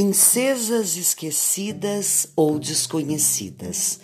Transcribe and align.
Princesas 0.00 0.96
Esquecidas 0.96 2.28
ou 2.36 2.60
Desconhecidas. 2.60 3.98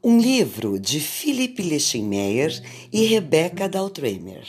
Um 0.00 0.20
livro 0.20 0.78
de 0.78 1.00
Philip 1.00 1.60
Leschenmeyer 1.60 2.62
e 2.92 3.04
Rebecca 3.06 3.68
Daltremer. 3.68 4.46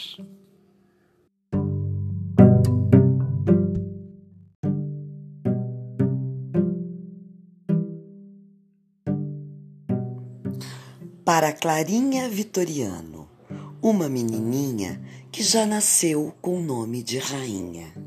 Para 11.26 11.52
Clarinha 11.54 12.30
Vitoriano, 12.30 13.28
uma 13.82 14.08
menininha 14.08 15.04
que 15.32 15.42
já 15.42 15.66
nasceu 15.66 16.36
com 16.40 16.60
o 16.60 16.62
nome 16.62 17.02
de 17.02 17.18
rainha. 17.18 18.03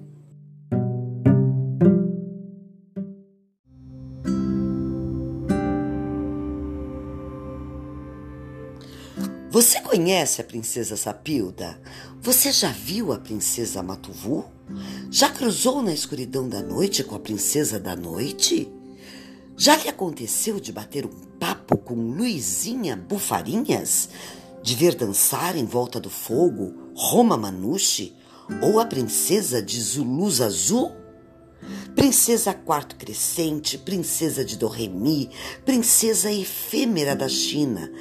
Conhece 10.17 10.41
a 10.41 10.45
princesa 10.45 10.97
Sapilda? 10.97 11.79
Você 12.23 12.51
já 12.51 12.73
viu 12.73 13.13
a 13.13 13.19
princesa 13.19 13.83
Matuvu? 13.83 14.47
Já 15.11 15.29
cruzou 15.29 15.83
na 15.83 15.93
escuridão 15.93 16.49
da 16.49 16.63
noite 16.63 17.05
com 17.05 17.15
a 17.15 17.19
princesa 17.21 17.79
da 17.79 17.95
noite? 17.95 18.67
Já 19.59 19.77
lhe 19.77 19.91
aconteceu 19.91 20.59
de 20.59 20.73
bater 20.73 21.05
um 21.05 21.11
papo 21.39 21.77
com 21.77 21.95
Luizinha 21.95 22.97
Bufarinhas? 22.97 24.09
De 24.63 24.75
ver 24.75 24.95
dançar 24.95 25.55
em 25.55 25.67
volta 25.67 26.01
do 26.01 26.09
fogo 26.09 26.73
Roma 26.95 27.37
Manuche? 27.37 28.15
Ou 28.63 28.81
a 28.81 28.87
princesa 28.87 29.61
de 29.61 29.79
Zuluz 29.79 30.41
Azul? 30.41 30.93
Princesa 31.95 32.55
Quarto 32.55 32.97
Crescente, 32.97 33.77
princesa 33.77 34.43
de 34.43 34.57
Doremi, 34.57 35.29
princesa 35.67 36.33
efêmera 36.33 37.15
da 37.15 37.29
China 37.29 37.93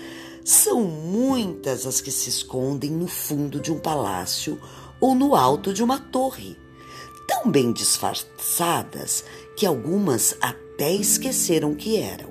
são 0.46 0.84
muitas 0.84 1.88
as 1.88 2.00
que 2.00 2.12
se 2.12 2.30
escondem 2.30 2.92
no 2.92 3.08
fundo 3.08 3.60
de 3.60 3.74
um 3.74 3.80
palácio 3.80 4.62
ou 5.02 5.16
no 5.16 5.34
alto 5.34 5.74
de 5.74 5.82
uma 5.82 6.00
torre, 6.00 6.56
tão 7.28 7.50
bem 7.50 7.74
disfarçadas 7.74 9.26
que 9.58 9.66
algumas 9.66 10.38
até 10.40 10.94
esqueceram 10.94 11.74
que 11.74 11.98
eram. 11.98 12.30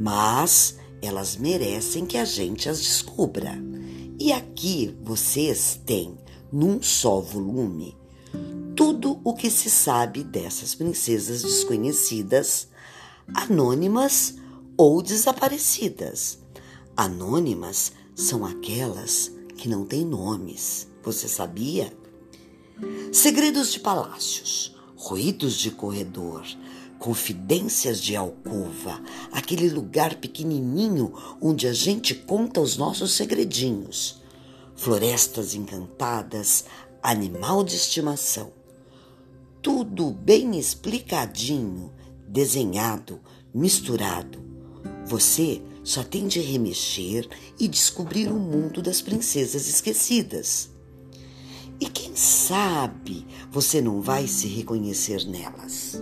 Mas 0.00 0.78
elas 1.00 1.36
merecem 1.36 2.04
que 2.04 2.16
a 2.16 2.24
gente 2.24 2.68
as 2.68 2.80
descubra. 2.80 3.56
E 4.18 4.32
aqui 4.32 4.98
vocês 5.04 5.80
têm, 5.86 6.18
num 6.50 6.82
só 6.82 7.20
volume, 7.20 7.96
tudo 8.74 9.20
o 9.22 9.32
que 9.32 9.48
se 9.48 9.70
sabe 9.70 10.24
dessas 10.24 10.74
princesas 10.74 11.42
desconhecidas, 11.42 12.66
anônimas 13.32 14.34
ou 14.76 15.00
desaparecidas 15.00 16.47
Anônimas 16.98 17.92
são 18.12 18.44
aquelas 18.44 19.30
que 19.56 19.68
não 19.68 19.84
têm 19.84 20.04
nomes. 20.04 20.88
Você 21.04 21.28
sabia? 21.28 21.96
Segredos 23.12 23.72
de 23.72 23.78
palácios, 23.78 24.74
ruídos 24.96 25.54
de 25.54 25.70
corredor, 25.70 26.44
confidências 26.98 28.00
de 28.02 28.16
alcova, 28.16 29.00
aquele 29.30 29.70
lugar 29.70 30.16
pequenininho 30.16 31.14
onde 31.40 31.68
a 31.68 31.72
gente 31.72 32.16
conta 32.16 32.60
os 32.60 32.76
nossos 32.76 33.12
segredinhos, 33.12 34.20
florestas 34.74 35.54
encantadas, 35.54 36.64
animal 37.00 37.62
de 37.62 37.76
estimação. 37.76 38.50
Tudo 39.62 40.10
bem 40.10 40.58
explicadinho, 40.58 41.92
desenhado, 42.26 43.20
misturado. 43.54 44.42
Você 45.06 45.62
só 45.88 46.04
tem 46.04 46.26
de 46.26 46.38
remexer 46.38 47.26
e 47.58 47.66
descobrir 47.66 48.28
o 48.28 48.34
mundo 48.34 48.82
das 48.82 49.00
princesas 49.00 49.66
esquecidas. 49.66 50.68
E 51.80 51.86
quem 51.86 52.14
sabe 52.14 53.26
você 53.50 53.80
não 53.80 54.02
vai 54.02 54.26
se 54.26 54.46
reconhecer 54.48 55.24
nelas. 55.26 55.98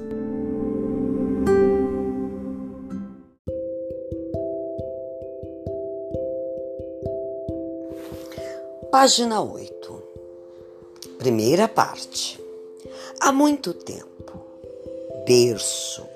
Página 8.91 9.41
8. 9.41 10.03
Primeira 11.17 11.69
parte. 11.69 12.41
Há 13.21 13.31
muito 13.31 13.73
tempo. 13.73 14.45
Berço 15.25 16.16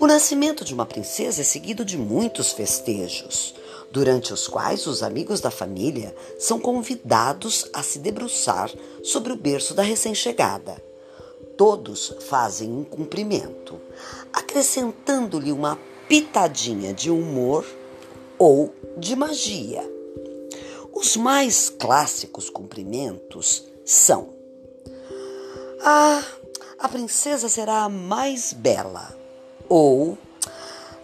o 0.00 0.06
nascimento 0.06 0.64
de 0.64 0.72
uma 0.72 0.86
princesa 0.86 1.42
é 1.42 1.44
seguido 1.44 1.84
de 1.84 1.98
muitos 1.98 2.52
festejos, 2.52 3.54
durante 3.92 4.32
os 4.32 4.48
quais 4.48 4.86
os 4.86 5.02
amigos 5.02 5.42
da 5.42 5.50
família 5.50 6.16
são 6.38 6.58
convidados 6.58 7.68
a 7.74 7.82
se 7.82 7.98
debruçar 7.98 8.72
sobre 9.04 9.30
o 9.30 9.36
berço 9.36 9.74
da 9.74 9.82
recém-chegada. 9.82 10.82
Todos 11.54 12.14
fazem 12.20 12.72
um 12.72 12.82
cumprimento, 12.82 13.78
acrescentando-lhe 14.32 15.52
uma 15.52 15.78
pitadinha 16.08 16.94
de 16.94 17.10
humor 17.10 17.66
ou 18.38 18.74
de 18.96 19.14
magia. 19.14 19.84
Os 20.94 21.14
mais 21.14 21.68
clássicos 21.68 22.48
cumprimentos 22.48 23.64
são: 23.84 24.30
Ah, 25.82 26.24
a 26.78 26.88
princesa 26.88 27.50
será 27.50 27.82
a 27.82 27.88
mais 27.90 28.54
bela 28.54 29.19
ou 29.70 30.18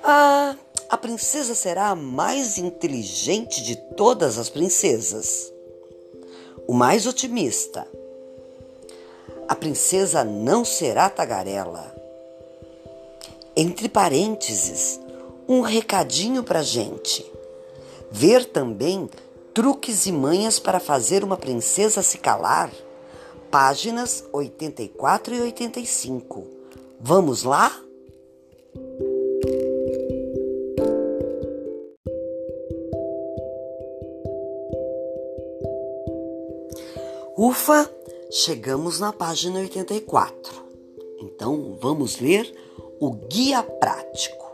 a, 0.03 0.57
a 0.91 0.97
princesa 0.99 1.55
será 1.55 1.91
a 1.91 1.97
mais 1.97 2.59
inteligente 2.59 3.63
de 3.63 3.77
todas 3.77 4.39
as 4.39 4.51
princesas. 4.51 5.53
O 6.67 6.75
mais 6.75 7.07
otimista. 7.07 7.87
A 9.49 9.55
princesa 9.55 10.25
não 10.25 10.65
será 10.65 11.09
tagarela. 11.09 11.95
Entre 13.57 13.89
parênteses, 13.89 14.99
um 15.49 15.61
recadinho 15.61 16.43
para 16.43 16.61
gente. 16.61 17.25
Ver 18.11 18.47
também 18.47 19.09
truques 19.55 20.07
e 20.07 20.13
manhas 20.13 20.59
para 20.59 20.81
fazer 20.81 21.23
uma 21.23 21.37
princesa 21.37 22.03
se 22.03 22.19
calar. 22.19 22.73
Páginas 23.49 24.25
84 24.33 25.35
e 25.37 25.41
85. 25.41 26.45
Vamos 27.01 27.45
lá? 27.45 27.86
Ufa, 37.39 37.91
chegamos 38.31 38.99
na 38.99 39.13
página 39.13 39.61
84. 39.61 40.65
Então 41.21 41.77
vamos 41.79 42.19
ler 42.19 42.51
o 42.99 43.13
guia 43.13 43.63
prático. 43.63 44.47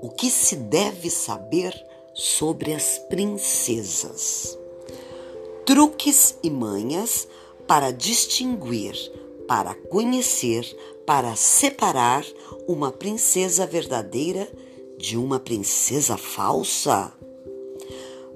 O 0.00 0.08
que 0.08 0.30
se 0.30 0.56
deve 0.56 1.10
saber 1.10 1.74
sobre 2.14 2.72
as 2.72 2.98
princesas? 2.98 4.58
Truques 5.66 6.38
e 6.42 6.48
manhas 6.48 7.28
para 7.66 7.92
distinguir, 7.92 8.96
para 9.46 9.74
conhecer, 9.74 10.64
para 11.06 11.36
separar 11.36 12.24
uma 12.66 12.90
princesa 12.90 13.66
verdadeira 13.66 14.50
de 14.98 15.16
uma 15.16 15.38
princesa 15.38 16.16
falsa? 16.16 17.12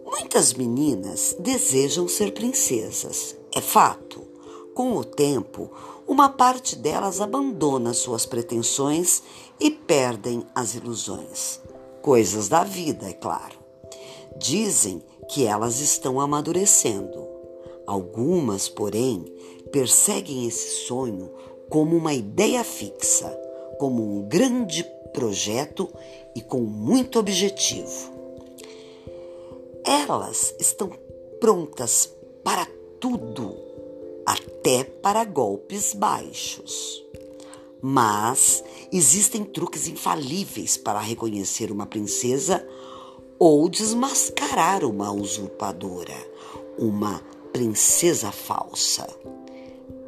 Muitas 0.05 0.55
meninas 0.55 1.37
desejam 1.39 2.09
ser 2.09 2.33
princesas 2.33 3.37
é 3.57 3.61
fato. 3.63 4.21
Com 4.75 4.97
o 4.99 5.03
tempo, 5.03 5.71
uma 6.07 6.29
parte 6.29 6.77
delas 6.77 7.23
abandona 7.23 7.95
suas 7.95 8.27
pretensões 8.27 9.23
e 9.59 9.71
perdem 9.71 10.45
as 10.55 10.75
ilusões. 10.75 11.59
Coisas 12.03 12.49
da 12.49 12.63
vida, 12.63 13.09
é 13.09 13.15
claro. 13.15 13.57
Dizem 14.37 15.03
que 15.31 15.47
elas 15.47 15.81
estão 15.81 16.21
amadurecendo. 16.21 17.27
Algumas, 17.87 18.69
porém, 18.69 19.25
perseguem 19.73 20.47
esse 20.47 20.87
sonho 20.87 21.31
como 21.71 21.97
uma 21.97 22.13
ideia 22.13 22.63
fixa, 22.63 23.27
como 23.79 24.03
um 24.03 24.29
grande 24.29 24.85
projeto 25.13 25.89
e 26.35 26.41
com 26.41 26.61
muito 26.61 27.19
objetivo. 27.19 28.13
Elas 29.85 30.55
estão 30.59 30.91
prontas 31.41 32.13
para 32.45 32.67
tudo, 33.01 33.57
até 34.27 34.85
para 34.85 35.25
golpes 35.25 35.95
baixos. 35.95 37.05
Mas 37.81 38.65
existem 38.93 39.45
truques 39.45 39.87
infalíveis 39.87 40.77
para 40.77 40.99
reconhecer 40.99 41.71
uma 41.71 41.87
princesa 41.87 42.67
ou 43.39 43.69
desmascarar 43.69 44.85
uma 44.85 45.13
usurpadora, 45.13 46.17
uma 46.79 47.23
princesa 47.53 48.33
falsa. 48.33 49.07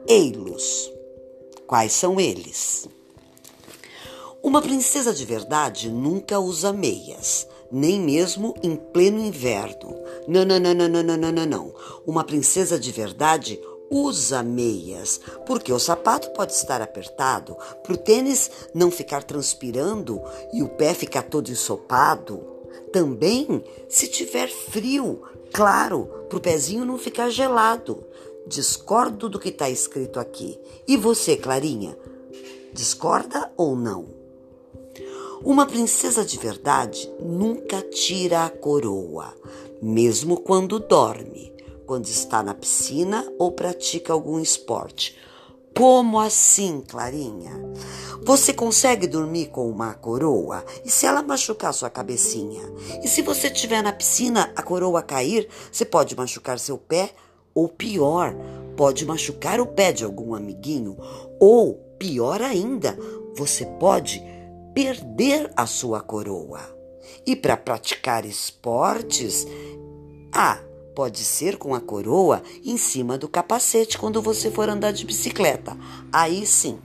Ei-los. 0.07 0.91
Quais 1.67 1.93
são 1.93 2.19
eles? 2.19 2.89
Uma 4.41 4.63
princesa 4.63 5.13
de 5.13 5.25
verdade 5.25 5.91
nunca 5.91 6.39
usa 6.39 6.73
meias, 6.73 7.49
nem 7.73 8.01
mesmo 8.01 8.55
em 8.63 8.77
pleno 8.77 9.19
inverno. 9.19 9.97
Não, 10.29 10.45
não, 10.45 10.61
não, 10.61 10.75
não, 10.75 10.89
não, 10.89 11.03
não, 11.03 11.33
não, 11.33 11.47
não. 11.47 11.75
Uma 12.07 12.23
princesa 12.23 12.79
de 12.79 12.93
verdade 12.93 13.61
usa 13.91 14.41
meias, 14.43 15.21
porque 15.45 15.73
o 15.73 15.79
sapato 15.79 16.31
pode 16.31 16.53
estar 16.53 16.81
apertado, 16.81 17.57
para 17.83 17.93
o 17.93 17.97
tênis 17.97 18.49
não 18.73 18.93
ficar 18.93 19.25
transpirando 19.25 20.23
e 20.53 20.63
o 20.63 20.69
pé 20.69 20.95
ficar 20.95 21.23
todo 21.23 21.51
ensopado. 21.51 22.41
Também, 22.93 23.65
se 23.89 24.07
tiver 24.07 24.49
frio, 24.49 25.23
claro, 25.53 26.09
para 26.29 26.39
o 26.39 26.41
pezinho 26.41 26.85
não 26.85 26.97
ficar 26.97 27.29
gelado. 27.29 28.05
Discordo 28.47 29.29
do 29.29 29.41
que 29.41 29.49
está 29.49 29.69
escrito 29.69 30.21
aqui. 30.21 30.59
E 30.87 30.97
você, 30.97 31.37
Clarinha? 31.37 31.99
Discorda 32.73 33.51
ou 33.57 33.75
não? 33.75 34.18
Uma 35.45 35.67
princesa 35.67 36.25
de 36.25 36.37
verdade 36.37 37.11
nunca 37.21 37.81
tira 37.81 38.45
a 38.45 38.51
coroa, 38.51 39.35
mesmo 39.81 40.39
quando 40.41 40.81
dorme, 40.81 41.53
quando 41.87 42.07
está 42.07 42.43
na 42.43 42.55
piscina 42.55 43.25
ou 43.39 43.53
pratica 43.53 44.13
algum 44.13 44.41
esporte. 44.41 45.17
Como 45.77 46.19
assim, 46.19 46.83
Clarinha? 46.87 47.53
Você 48.25 48.53
consegue 48.53 49.07
dormir 49.07 49.47
com 49.47 49.71
uma 49.71 49.95
coroa? 49.95 50.65
E 50.85 50.91
se 50.91 51.07
ela 51.07 51.23
machucar 51.23 51.73
sua 51.73 51.89
cabecinha? 51.89 52.63
E 53.05 53.07
se 53.07 53.23
você 53.23 53.47
estiver 53.47 53.81
na 53.81 53.93
piscina, 53.93 54.53
a 54.57 54.63
coroa 54.63 55.03
cair, 55.03 55.49
você 55.71 55.85
pode 55.85 56.17
machucar 56.17 56.59
seu 56.59 56.77
pé? 56.77 57.13
Ou 57.55 57.69
pior, 57.69 58.35
pode 58.77 59.07
machucar 59.07 59.61
o 59.61 59.67
pé 59.67 59.93
de 59.93 60.05
algum 60.05 60.35
amiguinho? 60.35 60.97
Ou, 61.39 61.75
pior 61.97 62.43
ainda, 62.43 62.99
você 63.37 63.65
pode 63.65 64.21
perder 64.79 65.53
a 65.57 65.67
sua 65.67 66.01
coroa. 66.01 66.61
E 67.27 67.35
para 67.35 67.57
praticar 67.57 68.25
esportes, 68.25 69.45
ah, 70.33 70.61
pode 70.95 71.25
ser 71.25 71.59
com 71.59 71.75
a 71.75 71.81
coroa 71.81 72.45
em 72.65 72.77
cima 72.77 73.19
do 73.19 73.29
capacete 73.29 73.99
quando 73.99 74.23
você 74.23 74.53
for 74.53 74.69
andar 74.69 74.93
de 74.93 75.05
bicicleta. 75.05 75.77
Aí 76.13 76.47
sim. 76.47 76.79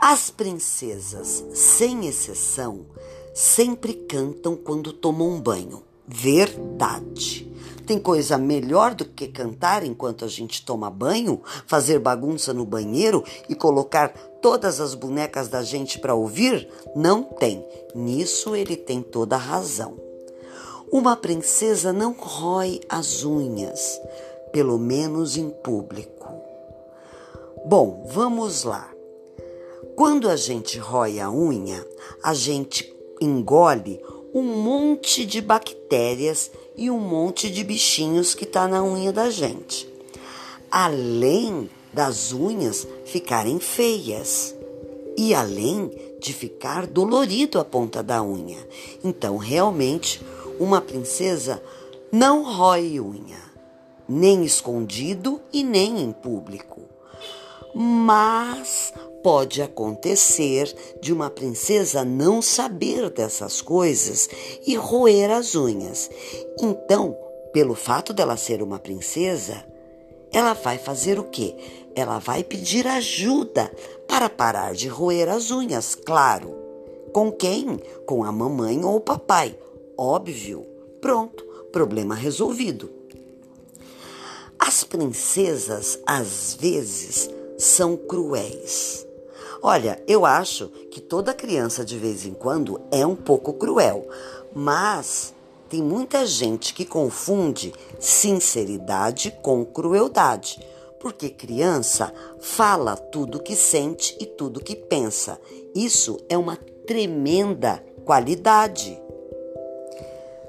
As 0.00 0.30
princesas, 0.30 1.44
sem 1.52 2.06
exceção, 2.06 2.86
sempre 3.34 3.92
cantam 3.92 4.54
quando 4.54 4.92
tomam 4.92 5.40
banho. 5.40 5.82
Verdade. 6.12 7.50
Tem 7.86 7.98
coisa 7.98 8.38
melhor 8.38 8.94
do 8.94 9.04
que 9.04 9.26
cantar 9.26 9.82
enquanto 9.82 10.24
a 10.24 10.28
gente 10.28 10.64
toma 10.64 10.90
banho, 10.90 11.40
fazer 11.66 11.98
bagunça 11.98 12.52
no 12.52 12.64
banheiro 12.64 13.24
e 13.48 13.54
colocar 13.54 14.08
todas 14.40 14.80
as 14.80 14.94
bonecas 14.94 15.48
da 15.48 15.62
gente 15.62 15.98
para 15.98 16.14
ouvir? 16.14 16.68
Não 16.94 17.22
tem. 17.22 17.64
Nisso 17.94 18.54
ele 18.54 18.76
tem 18.76 19.02
toda 19.02 19.36
a 19.36 19.38
razão. 19.38 19.96
Uma 20.92 21.16
princesa 21.16 21.92
não 21.92 22.12
rói 22.12 22.80
as 22.88 23.24
unhas, 23.24 24.00
pelo 24.52 24.78
menos 24.78 25.36
em 25.36 25.48
público. 25.48 26.28
Bom, 27.64 28.06
vamos 28.12 28.64
lá. 28.64 28.90
Quando 29.96 30.28
a 30.28 30.36
gente 30.36 30.78
rói 30.78 31.20
a 31.20 31.30
unha, 31.30 31.86
a 32.22 32.34
gente 32.34 32.94
engole 33.20 34.00
um 34.34 34.42
monte 34.42 35.26
de 35.26 35.40
bactérias 35.40 36.50
e 36.76 36.90
um 36.90 36.98
monte 36.98 37.50
de 37.50 37.62
bichinhos 37.62 38.34
que 38.34 38.44
está 38.44 38.66
na 38.66 38.82
unha 38.82 39.12
da 39.12 39.30
gente. 39.30 39.88
Além 40.70 41.68
das 41.92 42.32
unhas 42.32 42.86
ficarem 43.04 43.60
feias 43.60 44.54
e 45.16 45.34
além 45.34 45.90
de 46.18 46.32
ficar 46.32 46.86
dolorido 46.86 47.58
a 47.58 47.64
ponta 47.64 48.02
da 48.02 48.22
unha. 48.22 48.58
Então, 49.04 49.36
realmente, 49.36 50.22
uma 50.58 50.80
princesa 50.80 51.62
não 52.10 52.42
rói 52.42 53.00
unha, 53.00 53.40
nem 54.08 54.44
escondido 54.44 55.40
e 55.52 55.62
nem 55.62 56.00
em 56.00 56.12
público. 56.12 56.82
Mas 57.74 58.92
pode 59.22 59.62
acontecer 59.62 60.74
de 61.00 61.12
uma 61.12 61.30
princesa 61.30 62.04
não 62.04 62.42
saber 62.42 63.10
dessas 63.10 63.60
coisas 63.60 64.28
e 64.66 64.74
roer 64.74 65.30
as 65.30 65.54
unhas. 65.54 66.10
Então, 66.60 67.16
pelo 67.52 67.74
fato 67.74 68.12
dela 68.12 68.36
ser 68.36 68.62
uma 68.62 68.78
princesa, 68.78 69.64
ela 70.32 70.54
vai 70.54 70.78
fazer 70.78 71.18
o 71.18 71.24
quê? 71.24 71.54
Ela 71.94 72.18
vai 72.18 72.42
pedir 72.42 72.86
ajuda 72.86 73.70
para 74.08 74.28
parar 74.28 74.74
de 74.74 74.88
roer 74.88 75.28
as 75.28 75.50
unhas, 75.50 75.94
claro. 75.94 76.56
Com 77.12 77.30
quem? 77.30 77.78
Com 78.06 78.24
a 78.24 78.32
mamãe 78.32 78.82
ou 78.84 78.96
o 78.96 79.00
papai. 79.00 79.58
Óbvio. 79.96 80.66
Pronto, 81.00 81.44
problema 81.70 82.14
resolvido. 82.14 82.90
As 84.58 84.84
princesas, 84.84 85.98
às 86.06 86.54
vezes, 86.54 87.28
são 87.58 87.96
cruéis. 87.96 89.06
Olha, 89.64 90.02
eu 90.08 90.26
acho 90.26 90.66
que 90.90 91.00
toda 91.00 91.32
criança 91.32 91.84
de 91.84 91.96
vez 91.96 92.26
em 92.26 92.34
quando 92.34 92.80
é 92.90 93.06
um 93.06 93.14
pouco 93.14 93.52
cruel, 93.52 94.08
mas 94.52 95.32
tem 95.68 95.80
muita 95.80 96.26
gente 96.26 96.74
que 96.74 96.84
confunde 96.84 97.72
sinceridade 98.00 99.30
com 99.40 99.64
crueldade, 99.64 100.60
porque 100.98 101.30
criança 101.30 102.12
fala 102.40 102.96
tudo 102.96 103.40
que 103.40 103.54
sente 103.54 104.16
e 104.20 104.26
tudo 104.26 104.62
que 104.62 104.74
pensa. 104.74 105.40
Isso 105.72 106.18
é 106.28 106.36
uma 106.36 106.58
tremenda 106.84 107.82
qualidade. 108.04 109.00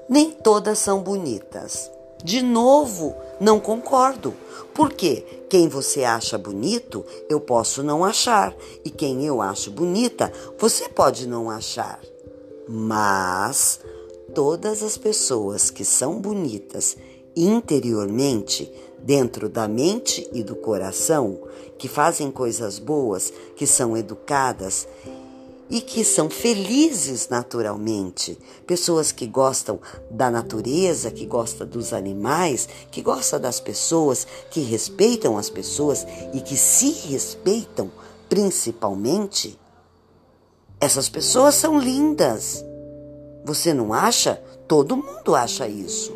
Nem 0.08 0.32
todas 0.32 0.78
são 0.80 1.00
bonitas. 1.00 1.88
De 2.22 2.42
novo, 2.42 3.14
não 3.40 3.60
concordo. 3.60 4.34
Porque 4.74 5.24
quem 5.48 5.68
você 5.68 6.02
acha 6.02 6.36
bonito, 6.36 7.04
eu 7.28 7.40
posso 7.40 7.82
não 7.82 8.04
achar, 8.04 8.54
e 8.84 8.90
quem 8.90 9.24
eu 9.24 9.40
acho 9.40 9.70
bonita, 9.70 10.32
você 10.58 10.88
pode 10.88 11.28
não 11.28 11.48
achar. 11.48 12.00
Mas 12.68 13.80
todas 14.34 14.82
as 14.82 14.96
pessoas 14.96 15.70
que 15.70 15.84
são 15.84 16.20
bonitas 16.20 16.96
interiormente, 17.36 18.72
dentro 18.98 19.48
da 19.48 19.68
mente 19.68 20.28
e 20.32 20.42
do 20.42 20.56
coração, 20.56 21.40
que 21.78 21.88
fazem 21.88 22.30
coisas 22.30 22.78
boas, 22.78 23.32
que 23.54 23.66
são 23.66 23.96
educadas 23.96 24.88
e 25.70 25.80
que 25.80 26.04
são 26.04 26.28
felizes 26.28 27.28
naturalmente. 27.28 28.38
Pessoas 28.66 29.12
que 29.12 29.26
gostam 29.26 29.80
da 30.10 30.30
natureza, 30.30 31.10
que 31.10 31.26
gostam 31.26 31.66
dos 31.66 31.92
animais, 31.92 32.68
que 32.90 33.02
gostam 33.02 33.40
das 33.40 33.60
pessoas, 33.60 34.26
que 34.50 34.60
respeitam 34.60 35.38
as 35.38 35.48
pessoas 35.48 36.06
e 36.32 36.40
que 36.40 36.56
se 36.56 36.90
respeitam 37.08 37.90
principalmente. 38.28 39.58
Essas 40.80 41.08
pessoas 41.08 41.54
são 41.54 41.78
lindas. 41.78 42.64
Você 43.44 43.72
não 43.72 43.92
acha? 43.92 44.42
Todo 44.66 44.96
mundo 44.96 45.34
acha 45.34 45.68
isso. 45.68 46.12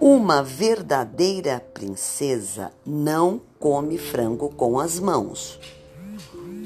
Uma 0.00 0.44
verdadeira 0.44 1.60
princesa 1.74 2.70
não 2.86 3.40
come 3.58 3.98
frango 3.98 4.48
com 4.50 4.78
as 4.78 5.00
mãos. 5.00 5.58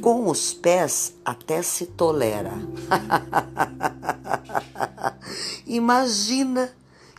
Com 0.02 0.28
os 0.28 0.52
pés 0.52 1.14
até 1.24 1.62
se 1.62 1.86
tolera. 1.86 2.54
Imagina 5.64 6.72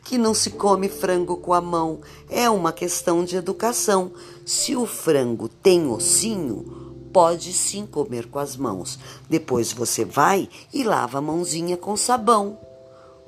que 0.03 0.17
não 0.17 0.33
se 0.33 0.49
come 0.49 0.89
frango 0.89 1.37
com 1.37 1.53
a 1.53 1.61
mão. 1.61 2.01
É 2.29 2.49
uma 2.49 2.73
questão 2.73 3.23
de 3.23 3.37
educação. 3.37 4.11
Se 4.45 4.75
o 4.75 4.85
frango 4.85 5.47
tem 5.47 5.89
ossinho, 5.89 7.05
pode 7.13 7.53
sim 7.53 7.85
comer 7.85 8.27
com 8.27 8.37
as 8.37 8.57
mãos. 8.57 8.99
Depois 9.29 9.71
você 9.71 10.03
vai 10.03 10.49
e 10.73 10.83
lava 10.83 11.19
a 11.19 11.21
mãozinha 11.21 11.77
com 11.77 11.95
sabão. 11.95 12.57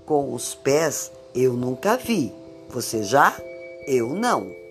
Com 0.05 0.33
os 0.33 0.53
pés, 0.53 1.13
eu 1.33 1.53
nunca 1.53 1.95
vi. 1.95 2.33
Você 2.71 3.03
já? 3.03 3.33
Eu 3.87 4.09
não. 4.09 4.64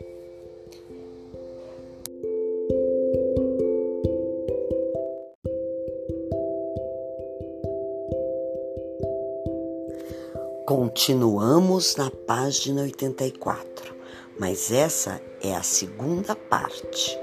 Continuamos 10.97 11.97
na 11.97 12.09
página 12.09 12.83
84, 12.83 13.93
mas 14.39 14.71
essa 14.71 15.21
é 15.43 15.53
a 15.53 15.61
segunda 15.61 16.37
parte 16.37 17.19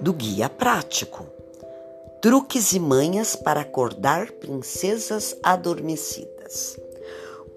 do 0.00 0.12
guia 0.12 0.48
prático. 0.48 1.24
Truques 2.20 2.72
e 2.72 2.80
manhas 2.80 3.36
para 3.36 3.60
acordar 3.60 4.32
princesas 4.32 5.36
adormecidas. 5.44 6.76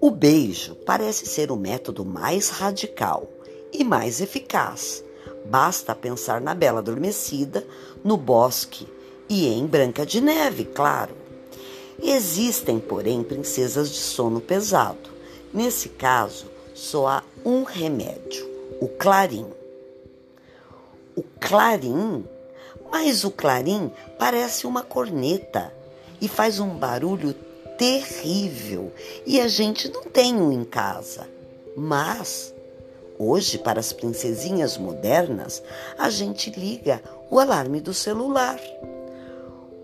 O 0.00 0.12
beijo 0.12 0.76
parece 0.86 1.26
ser 1.26 1.50
o 1.50 1.56
método 1.56 2.04
mais 2.04 2.48
radical 2.48 3.28
e 3.72 3.82
mais 3.82 4.20
eficaz. 4.20 5.02
Basta 5.44 5.92
pensar 5.92 6.40
na 6.40 6.54
bela 6.54 6.78
adormecida 6.78 7.66
no 8.04 8.16
bosque 8.16 8.86
E 9.28 9.48
em 9.48 9.66
Branca 9.66 10.06
de 10.06 10.20
Neve, 10.20 10.66
claro. 10.66 11.16
Existem, 12.00 12.78
porém, 12.78 13.24
princesas 13.24 13.90
de 13.90 13.98
sono 13.98 14.40
pesado. 14.40 15.15
Nesse 15.56 15.88
caso, 15.88 16.50
só 16.74 17.06
há 17.08 17.22
um 17.42 17.62
remédio: 17.62 18.46
o 18.78 18.88
clarim. 18.88 19.46
O 21.16 21.22
clarim, 21.40 22.26
mas 22.92 23.24
o 23.24 23.30
clarim 23.30 23.90
parece 24.18 24.66
uma 24.66 24.82
corneta 24.82 25.72
e 26.20 26.28
faz 26.28 26.60
um 26.60 26.68
barulho 26.76 27.32
terrível 27.78 28.92
e 29.24 29.40
a 29.40 29.48
gente 29.48 29.88
não 29.88 30.02
tem 30.02 30.34
um 30.34 30.52
em 30.52 30.62
casa. 30.62 31.26
Mas 31.74 32.52
hoje, 33.18 33.56
para 33.56 33.80
as 33.80 33.94
princesinhas 33.94 34.76
modernas, 34.76 35.62
a 35.96 36.10
gente 36.10 36.50
liga 36.50 37.02
o 37.30 37.40
alarme 37.40 37.80
do 37.80 37.94
celular. 37.94 38.60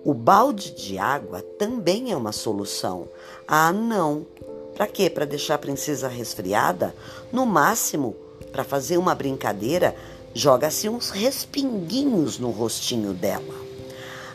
O 0.05 0.13
balde 0.13 0.73
de 0.73 0.99
água 0.99 1.41
também 1.59 2.13
é 2.13 2.17
uma 2.17 2.33
solução. 2.33 3.09
Ah, 3.49 3.73
não. 3.73 4.27
Para 4.75 4.87
quê? 4.87 5.11
Para 5.11 5.25
deixar 5.25 5.55
a 5.55 5.59
princesa 5.59 6.09
resfriada? 6.09 6.95
No 7.31 7.45
máximo, 7.45 8.17
para 8.51 8.65
fazer 8.65 8.97
uma 8.97 9.15
brincadeira, 9.15 9.95
joga-se 10.35 10.89
uns 10.89 11.11
respinguinhos 11.11 12.39
no 12.39 12.51
rostinho 12.51 13.13
dela. 13.13 13.55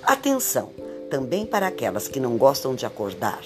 Atenção, 0.04 0.70
também 1.10 1.46
para 1.46 1.68
aquelas 1.68 2.08
que 2.08 2.20
não 2.20 2.38
gostam 2.38 2.76
de 2.76 2.86
acordar. 2.86 3.44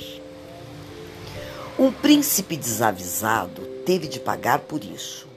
Um 1.79 1.91
príncipe 1.91 2.57
desavisado 2.57 3.61
teve 3.85 4.07
de 4.07 4.19
pagar 4.19 4.59
por 4.59 4.83
isso. 4.83 5.27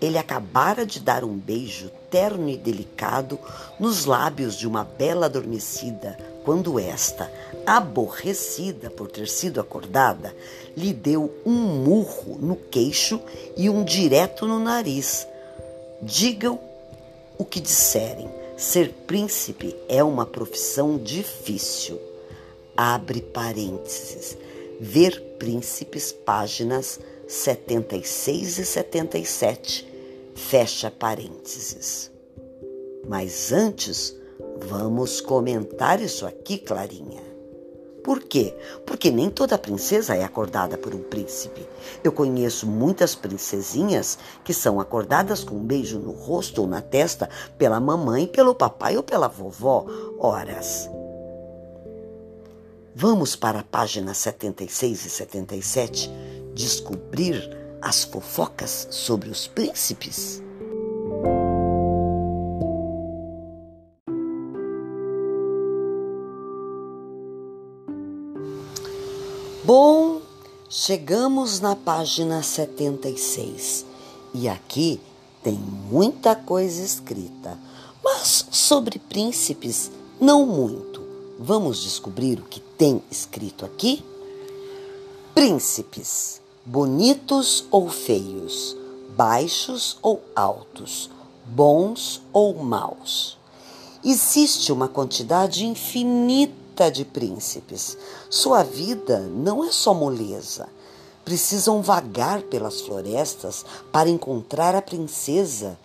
Ele 0.00 0.18
acabara 0.18 0.86
de 0.86 1.00
dar 1.00 1.24
um 1.24 1.36
beijo 1.36 1.90
terno 2.10 2.48
e 2.48 2.56
delicado 2.56 3.38
nos 3.78 4.04
lábios 4.04 4.56
de 4.56 4.66
uma 4.66 4.84
bela 4.84 5.26
adormecida, 5.26 6.16
quando 6.44 6.78
esta, 6.78 7.30
aborrecida 7.66 8.90
por 8.90 9.08
ter 9.10 9.28
sido 9.28 9.60
acordada, 9.60 10.34
lhe 10.76 10.92
deu 10.92 11.32
um 11.44 11.52
murro 11.52 12.38
no 12.38 12.56
queixo 12.56 13.20
e 13.56 13.68
um 13.68 13.84
direto 13.84 14.46
no 14.46 14.58
nariz. 14.58 15.26
Digam 16.02 16.58
o 17.36 17.44
que 17.44 17.60
disserem, 17.60 18.30
ser 18.56 18.92
príncipe 19.06 19.74
é 19.88 20.02
uma 20.02 20.26
profissão 20.26 20.98
difícil. 20.98 21.98
Abre 22.76 23.20
parênteses. 23.20 24.36
Ver 24.78 25.20
Príncipes, 25.38 26.12
páginas 26.12 27.00
76 27.26 28.58
e 28.58 28.66
77 28.66 29.88
Fecha 30.34 30.90
parênteses. 30.90 32.10
Mas 33.08 33.52
antes, 33.52 34.14
vamos 34.58 35.20
comentar 35.20 36.00
isso 36.00 36.26
aqui, 36.26 36.58
Clarinha. 36.58 37.30
Por 38.02 38.22
quê? 38.22 38.56
Porque 38.86 39.10
nem 39.10 39.28
toda 39.28 39.58
princesa 39.58 40.14
é 40.14 40.24
acordada 40.24 40.78
por 40.78 40.94
um 40.94 41.02
príncipe. 41.02 41.66
Eu 42.02 42.12
conheço 42.12 42.66
muitas 42.66 43.14
princesinhas 43.14 44.18
que 44.42 44.54
são 44.54 44.80
acordadas 44.80 45.44
com 45.44 45.56
um 45.56 45.64
beijo 45.64 45.98
no 45.98 46.12
rosto 46.12 46.62
ou 46.62 46.66
na 46.66 46.80
testa 46.80 47.28
pela 47.58 47.78
mamãe, 47.78 48.26
pelo 48.26 48.54
papai 48.54 48.96
ou 48.96 49.02
pela 49.02 49.28
vovó. 49.28 49.86
Horas. 50.18 50.88
Vamos 52.94 53.36
para 53.36 53.60
a 53.60 53.64
página 53.64 54.14
76 54.14 55.06
e 55.06 55.10
77 55.10 56.10
descobrir 56.54 57.56
as 57.80 58.04
fofocas 58.04 58.88
sobre 58.90 59.30
os 59.30 59.46
príncipes? 59.46 60.42
Bom, 69.72 70.20
chegamos 70.68 71.60
na 71.60 71.76
página 71.76 72.42
76 72.42 73.86
e 74.34 74.48
aqui 74.48 75.00
tem 75.44 75.54
muita 75.54 76.34
coisa 76.34 76.82
escrita, 76.82 77.56
mas 78.02 78.48
sobre 78.50 78.98
príncipes 78.98 79.92
não 80.20 80.44
muito. 80.44 81.00
Vamos 81.38 81.84
descobrir 81.84 82.40
o 82.40 82.42
que 82.42 82.58
tem 82.58 83.00
escrito 83.08 83.64
aqui? 83.64 84.04
Príncipes 85.36 86.40
bonitos 86.66 87.64
ou 87.70 87.88
feios, 87.88 88.76
baixos 89.16 89.98
ou 90.02 90.20
altos, 90.34 91.08
bons 91.46 92.20
ou 92.32 92.56
maus. 92.56 93.38
Existe 94.02 94.72
uma 94.72 94.88
quantidade 94.88 95.64
infinita 95.64 96.59
de 96.88 97.04
príncipes. 97.04 97.98
Sua 98.30 98.62
vida 98.62 99.18
não 99.18 99.64
é 99.64 99.72
só 99.72 99.92
moleza. 99.92 100.68
Precisam 101.24 101.82
vagar 101.82 102.42
pelas 102.42 102.80
florestas 102.80 103.64
para 103.92 104.08
encontrar 104.08 104.74
a 104.74 104.80
princesa 104.80 105.78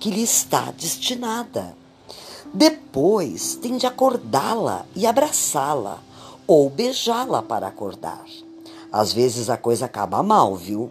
que 0.00 0.10
lhe 0.10 0.22
está 0.22 0.72
destinada. 0.72 1.76
Depois 2.52 3.54
tem 3.54 3.76
de 3.76 3.86
acordá-la 3.86 4.84
e 4.96 5.06
abraçá-la, 5.06 6.02
ou 6.46 6.68
beijá-la 6.68 7.42
para 7.42 7.68
acordar. 7.68 8.24
Às 8.92 9.12
vezes 9.12 9.48
a 9.48 9.56
coisa 9.56 9.86
acaba 9.86 10.22
mal, 10.22 10.56
viu? 10.56 10.90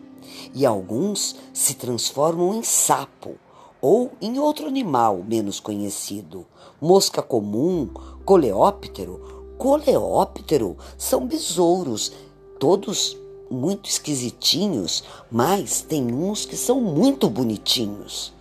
E 0.56 0.66
alguns 0.66 1.36
se 1.54 1.76
transformam 1.76 2.56
em 2.56 2.64
sapo 2.64 3.36
ou 3.82 4.12
em 4.22 4.40
outro 4.40 4.68
animal 4.68 5.24
menos 5.28 5.60
conhecido. 5.60 6.46
Mosca 6.80 7.22
comum, 7.22 7.90
coleóptero. 8.24 9.41
Coleóptero 9.62 10.76
são 10.98 11.28
besouros, 11.28 12.12
todos 12.60 13.16
muito 13.48 13.88
esquisitinhos, 13.88 15.04
mas 15.30 15.84
tem 15.84 16.12
uns 16.12 16.46
que 16.46 16.58
são 16.58 16.82
muito 16.82 17.30
bonitinhos. 17.30 18.34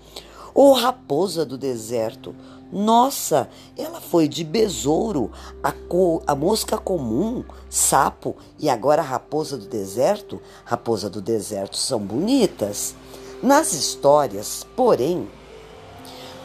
Ou 0.55 0.73
raposa 0.73 1.45
do 1.45 1.59
deserto, 1.59 2.35
nossa, 2.73 3.50
ela 3.77 4.00
foi 4.00 4.27
de 4.27 4.43
besouro, 4.43 5.31
a, 5.62 5.73
co, 5.73 6.23
a 6.27 6.35
mosca 6.35 6.79
comum, 6.79 7.45
sapo 7.69 8.35
e 8.59 8.71
agora 8.71 9.03
a 9.03 9.05
raposa 9.05 9.59
do 9.59 9.67
deserto. 9.67 10.41
Raposa 10.65 11.11
do 11.11 11.21
deserto 11.21 11.77
são 11.77 12.00
bonitas. 12.00 12.95
Nas 13.43 13.75
histórias, 13.75 14.67
porém, 14.75 15.29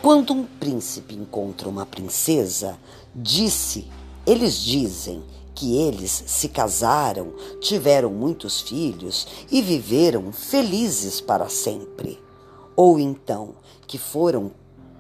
quando 0.01 0.33
um 0.33 0.43
príncipe 0.43 1.15
encontra 1.15 1.69
uma 1.69 1.85
princesa, 1.85 2.77
disse, 3.15 3.87
eles 4.25 4.57
dizem 4.57 5.23
que 5.53 5.77
eles 5.77 6.23
se 6.27 6.49
casaram, 6.49 7.33
tiveram 7.61 8.09
muitos 8.09 8.61
filhos 8.61 9.27
e 9.49 9.61
viveram 9.61 10.31
felizes 10.31 11.21
para 11.21 11.47
sempre. 11.47 12.19
Ou 12.75 12.99
então 12.99 13.55
que 13.87 13.97
foram 13.97 14.51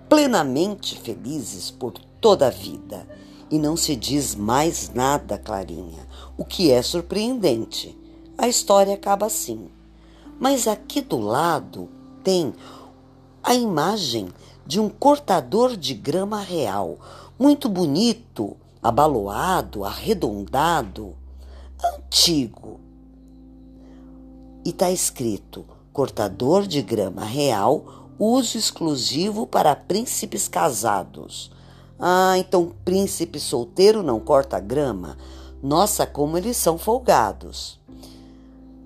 plenamente 0.07 0.97
felizes 0.99 1.69
por 1.69 1.93
toda 2.21 2.47
a 2.47 2.51
vida. 2.51 3.07
E 3.51 3.59
não 3.59 3.75
se 3.75 3.95
diz 3.95 4.33
mais 4.33 4.91
nada, 4.93 5.37
Clarinha, 5.37 6.07
o 6.37 6.45
que 6.45 6.71
é 6.71 6.81
surpreendente. 6.81 7.97
A 8.37 8.47
história 8.47 8.93
acaba 8.93 9.25
assim. 9.25 9.69
Mas 10.39 10.67
aqui 10.67 11.01
do 11.01 11.19
lado 11.19 11.89
tem 12.23 12.53
a 13.43 13.53
imagem 13.53 14.29
de 14.65 14.79
um 14.79 14.89
cortador 14.89 15.77
de 15.77 15.93
grama 15.93 16.41
real, 16.41 16.97
muito 17.37 17.69
bonito, 17.69 18.57
abaloado, 18.85 19.83
arredondado, 19.83 21.15
antigo. 21.83 22.79
E 24.63 24.69
está 24.69 24.91
escrito: 24.91 25.65
cortador 25.91 26.67
de 26.67 26.83
grama 26.83 27.25
real 27.25 28.11
uso 28.19 28.59
exclusivo 28.59 29.47
para 29.47 29.75
príncipes 29.75 30.47
casados. 30.47 31.51
Ah, 31.99 32.35
então 32.37 32.73
príncipe 32.85 33.39
solteiro 33.39 34.03
não 34.03 34.19
corta 34.19 34.59
grama? 34.59 35.17
Nossa, 35.63 36.05
como 36.05 36.37
eles 36.37 36.55
são 36.55 36.77
folgados. 36.77 37.79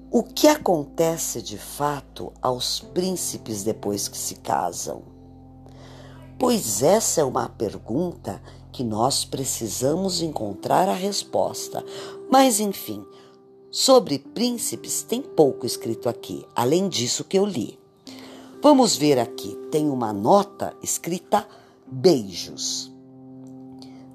O 0.09 0.23
que 0.23 0.47
acontece 0.47 1.41
de 1.41 1.57
fato 1.57 2.31
aos 2.41 2.79
príncipes 2.79 3.63
depois 3.63 4.07
que 4.07 4.17
se 4.17 4.35
casam? 4.35 5.03
Pois 6.39 6.81
essa 6.81 7.19
é 7.19 7.23
uma 7.23 7.49
pergunta 7.49 8.41
que 8.79 8.83
nós 8.85 9.25
precisamos 9.25 10.21
encontrar 10.21 10.87
a 10.87 10.93
resposta. 10.93 11.83
Mas 12.31 12.61
enfim, 12.61 13.05
sobre 13.69 14.19
príncipes 14.19 15.03
tem 15.03 15.21
pouco 15.21 15.65
escrito 15.65 16.07
aqui, 16.07 16.45
além 16.55 16.87
disso 16.87 17.25
que 17.25 17.37
eu 17.37 17.45
li. 17.45 17.77
Vamos 18.63 18.95
ver 18.95 19.19
aqui, 19.19 19.53
tem 19.69 19.89
uma 19.89 20.13
nota 20.13 20.73
escrita 20.81 21.45
beijos. 21.85 22.89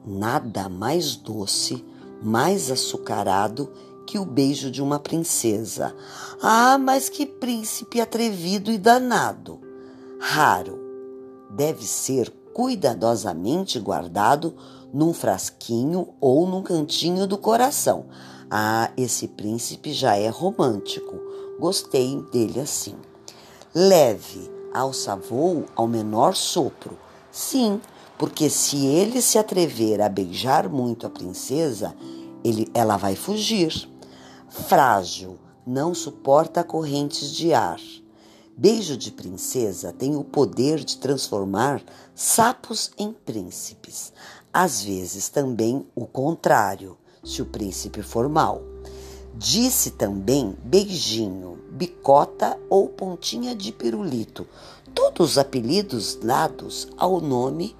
Nada 0.03 0.67
mais 0.71 1.15
doce, 1.15 1.85
mais 2.23 2.71
açucarado 2.71 3.71
que 4.07 4.19
o 4.19 4.25
beijo 4.25 4.71
de 4.71 4.81
uma 4.81 4.99
princesa. 4.99 5.95
Ah, 6.41 6.79
mas 6.79 7.11
que 7.11 7.27
príncipe 7.27 8.01
atrevido 8.01 8.73
e 8.73 8.79
danado! 8.79 9.61
Raro. 10.19 10.81
Deve 11.51 11.85
ser 11.85 12.33
cuidadosamente 12.55 13.79
guardado 13.81 14.55
num 14.93 15.13
frasquinho 15.13 16.15
ou 16.21 16.47
num 16.47 16.63
cantinho 16.63 17.27
do 17.27 17.37
coração. 17.37 18.07
Ah, 18.49 18.91
esse 18.97 19.27
príncipe 19.27 19.93
já 19.93 20.17
é 20.17 20.29
romântico. 20.29 21.21
Gostei 21.59 22.23
dele 22.33 22.61
assim. 22.61 22.95
Leve 23.75 24.55
alça 24.73 25.17
voo 25.17 25.65
ao 25.75 25.89
menor 25.89 26.37
sopro. 26.37 26.97
Sim, 27.31 27.81
porque 28.17 28.49
se 28.49 28.87
ele 28.87 29.21
se 29.21 29.37
atrever 29.37 30.01
a 30.01 30.09
beijar 30.09 30.69
muito 30.69 31.07
a 31.07 31.11
princesa, 31.11 31.95
ele, 32.45 32.69
ela 32.73 32.97
vai 32.97 33.17
fugir. 33.17 33.89
Frágil, 34.49 35.39
não 35.67 35.93
suporta 35.93 36.63
correntes 36.63 37.33
de 37.33 37.53
ar. 37.53 37.81
Beijo 38.57 38.97
de 38.97 39.11
princesa 39.11 39.93
tem 39.93 40.15
o 40.15 40.23
poder 40.23 40.85
de 40.85 40.97
transformar 40.99 41.83
sapos 42.15 42.93
em 42.97 43.13
príncipes. 43.13 44.13
Às 44.53 44.81
vezes 44.81 45.29
também 45.29 45.85
o 45.93 46.07
contrário, 46.07 46.97
se 47.25 47.43
o 47.43 47.47
príncipe 47.47 48.01
for 48.01 48.29
mau. 48.29 48.63
Disse 49.35 49.91
também 49.91 50.57
beijinho, 50.63 51.59
bicota 51.73 52.57
ou 52.71 52.89
pontinha 52.89 53.57
de 53.57 53.73
pirulito, 53.73 54.47
todos 54.95 55.33
os 55.33 55.39
apelidos 55.39 56.15
dados 56.15 56.87
ao 56.97 57.21
nome 57.21 57.75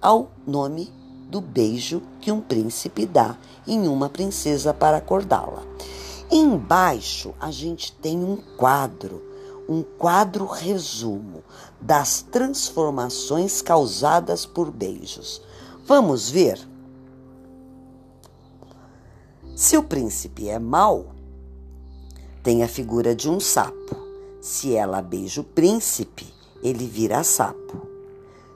ao 0.00 0.30
nome 0.46 0.90
do 1.28 1.42
beijo 1.42 2.02
que 2.22 2.32
um 2.32 2.40
príncipe 2.40 3.04
dá 3.04 3.36
em 3.66 3.88
uma 3.88 4.08
princesa 4.08 4.72
para 4.72 4.96
acordá-la. 4.96 5.62
Embaixo 6.30 7.34
a 7.38 7.50
gente 7.50 7.92
tem 7.92 8.24
um 8.24 8.36
quadro, 8.56 9.33
um 9.68 9.82
quadro 9.82 10.46
resumo 10.46 11.42
das 11.80 12.22
transformações 12.22 13.62
causadas 13.62 14.44
por 14.44 14.70
beijos. 14.70 15.40
Vamos 15.86 16.30
ver? 16.30 16.58
Se 19.54 19.76
o 19.76 19.82
príncipe 19.82 20.48
é 20.48 20.58
mau, 20.58 21.14
tem 22.42 22.62
a 22.62 22.68
figura 22.68 23.14
de 23.14 23.28
um 23.30 23.38
sapo. 23.38 23.96
Se 24.40 24.74
ela 24.74 25.00
beija 25.00 25.40
o 25.40 25.44
príncipe, 25.44 26.26
ele 26.62 26.86
vira 26.86 27.22
sapo. 27.22 27.86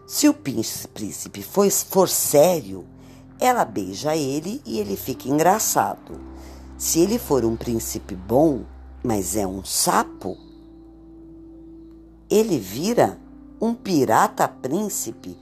Se 0.06 0.28
o 0.28 0.34
príncipe 0.34 1.42
for, 1.42 2.08
sério, 2.08 2.84
ela 3.38 3.64
beija 3.64 4.16
ele 4.16 4.60
e 4.64 4.80
ele 4.80 4.96
fica 4.96 5.28
engraçado. 5.28 6.18
Se 6.76 7.00
ele 7.00 7.18
for 7.18 7.44
um 7.44 7.56
príncipe 7.56 8.14
bom, 8.14 8.64
mas 9.02 9.36
é 9.36 9.46
um 9.46 9.64
sapo, 9.64 10.36
ele 12.30 12.58
vira 12.58 13.18
um 13.60 13.74
pirata 13.74 14.46
príncipe. 14.46 15.38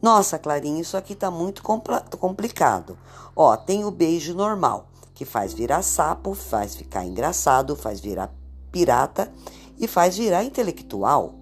Nossa, 0.00 0.38
Clarinha, 0.38 0.80
isso 0.80 0.96
aqui 0.96 1.14
tá 1.14 1.30
muito 1.30 1.62
complicado. 1.62 2.96
Ó, 3.34 3.56
tem 3.56 3.84
o 3.84 3.90
beijo 3.90 4.34
normal, 4.34 4.88
que 5.14 5.24
faz 5.24 5.52
virar 5.52 5.82
sapo, 5.82 6.34
faz 6.34 6.76
ficar 6.76 7.04
engraçado, 7.04 7.74
faz 7.74 8.00
virar 8.00 8.32
pirata 8.70 9.32
e 9.78 9.88
faz 9.88 10.16
virar 10.16 10.44
intelectual. 10.44 11.34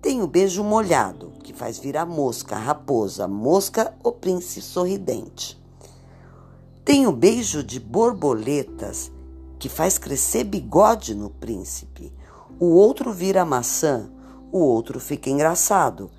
Tem 0.00 0.22
o 0.22 0.28
beijo 0.28 0.62
molhado, 0.62 1.32
que 1.42 1.52
faz 1.52 1.78
virar 1.78 2.06
mosca, 2.06 2.56
raposa, 2.56 3.26
mosca 3.26 3.92
ou 4.04 4.12
príncipe 4.12 4.62
sorridente. 4.62 5.60
Tem 6.84 7.06
o 7.06 7.12
beijo 7.12 7.64
de 7.64 7.80
borboletas, 7.80 9.10
que 9.58 9.68
faz 9.68 9.98
crescer 9.98 10.44
bigode 10.44 11.16
no 11.16 11.30
príncipe. 11.30 12.12
O 12.60 12.66
outro 12.66 13.12
vira 13.12 13.44
maçã, 13.44 14.08
o 14.50 14.58
outro 14.58 14.98
fica 14.98 15.30
engraçado 15.30 16.10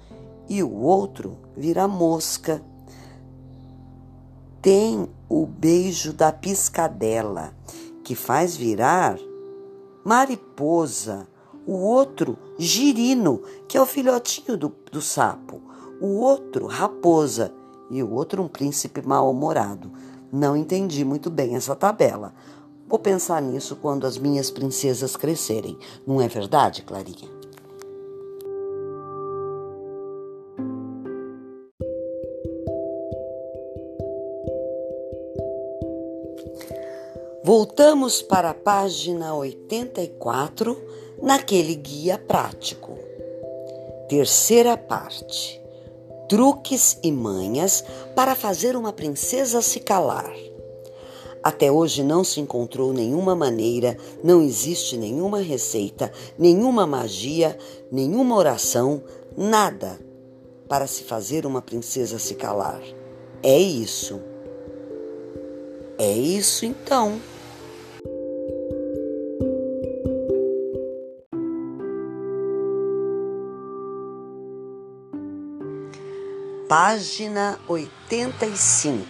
e 0.48 0.64
o 0.64 0.72
outro 0.82 1.38
vira 1.56 1.88
mosca. 1.88 2.62
Tem 4.62 5.08
o 5.30 5.46
beijo 5.46 6.12
da 6.12 6.32
piscadela, 6.32 7.54
que 8.04 8.16
faz 8.16 8.56
virar 8.56 9.18
mariposa 10.04 11.28
o 11.68 11.74
outro 11.74 12.38
girino, 12.58 13.44
que 13.68 13.78
é 13.78 13.82
o 13.82 13.86
filhotinho 13.86 14.58
do, 14.58 14.74
do 14.92 15.02
sapo, 15.02 15.62
o 16.02 16.20
outro 16.20 16.66
raposa 16.66 17.54
e 17.92 18.02
o 18.02 18.12
outro 18.12 18.42
um 18.42 18.48
príncipe 18.48 19.02
mal-humorado. 19.06 19.92
Não 20.32 20.58
entendi 20.58 21.06
muito 21.06 21.30
bem 21.30 21.56
essa 21.56 21.76
tabela. 21.76 22.34
Vou 22.88 22.98
pensar 22.98 23.40
nisso 23.42 23.76
quando 23.76 24.08
as 24.08 24.18
minhas 24.18 24.50
princesas 24.50 25.16
crescerem. 25.16 25.78
Não 26.08 26.20
é 26.20 26.28
verdade, 26.28 26.82
Clarinha? 26.82 27.39
Voltamos 37.52 38.22
para 38.22 38.52
a 38.52 38.54
página 38.54 39.34
84 39.34 40.80
naquele 41.20 41.74
guia 41.74 42.16
prático. 42.16 42.96
Terceira 44.08 44.78
parte: 44.78 45.60
truques 46.28 47.00
e 47.02 47.12
manhas 47.12 47.84
para 48.16 48.36
fazer 48.36 48.76
uma 48.76 48.94
princesa 48.94 49.64
se 49.64 49.80
calar. 49.80 50.32
Até 51.42 51.72
hoje 51.72 52.04
não 52.04 52.24
se 52.24 52.40
encontrou 52.40 52.94
nenhuma 52.94 53.36
maneira, 53.36 53.98
não 54.24 54.44
existe 54.44 54.96
nenhuma 54.96 55.42
receita, 55.42 56.12
nenhuma 56.38 56.86
magia, 56.86 57.58
nenhuma 57.92 58.36
oração, 58.36 59.02
nada 59.36 60.00
para 60.68 60.86
se 60.86 61.02
fazer 61.02 61.48
uma 61.48 61.64
princesa 61.64 62.20
se 62.20 62.36
calar. 62.36 62.84
É 63.42 63.58
isso. 63.58 64.22
É 65.98 66.14
isso 66.14 66.64
então. 66.64 67.20
Página 76.70 77.60
85. 77.68 79.04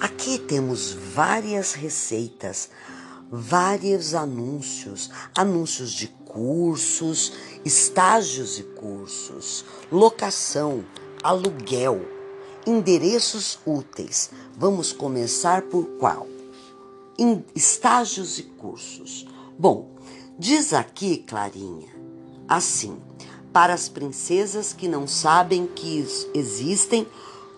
Aqui 0.00 0.36
temos 0.36 0.92
várias 0.92 1.74
receitas, 1.74 2.70
vários 3.30 4.16
anúncios, 4.16 5.08
anúncios 5.38 5.92
de 5.92 6.08
cursos, 6.08 7.34
estágios 7.64 8.58
e 8.58 8.64
cursos, 8.64 9.64
locação, 9.92 10.84
aluguel, 11.22 12.04
endereços 12.66 13.60
úteis. 13.64 14.30
Vamos 14.56 14.92
começar 14.92 15.62
por 15.62 15.86
qual? 16.00 16.26
Em 17.16 17.44
estágios 17.54 18.40
e 18.40 18.42
cursos. 18.42 19.24
Bom, 19.56 19.88
diz 20.36 20.72
aqui, 20.72 21.18
Clarinha, 21.18 21.94
assim: 22.48 23.00
para 23.52 23.74
as 23.74 23.88
princesas 23.88 24.72
que 24.72 24.88
não 24.88 25.06
sabem 25.06 25.66
que 25.66 26.06
existem 26.34 27.06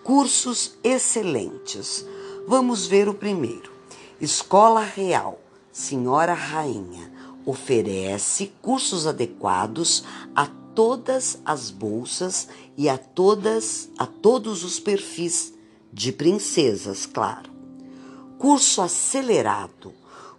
cursos 0.03 0.77
excelentes. 0.83 2.05
Vamos 2.47 2.85
ver 2.85 3.07
o 3.07 3.13
primeiro. 3.13 3.71
Escola 4.19 4.81
Real, 4.81 5.39
Senhora 5.71 6.33
Rainha, 6.33 7.11
oferece 7.45 8.51
cursos 8.61 9.07
adequados 9.07 10.03
a 10.35 10.47
todas 10.47 11.39
as 11.45 11.69
bolsas 11.69 12.47
e 12.77 12.89
a 12.89 12.97
todas 12.97 13.89
a 13.97 14.05
todos 14.05 14.63
os 14.63 14.79
perfis 14.79 15.53
de 15.91 16.11
princesas, 16.11 17.05
claro. 17.05 17.49
Curso 18.37 18.81
acelerado 18.81 19.93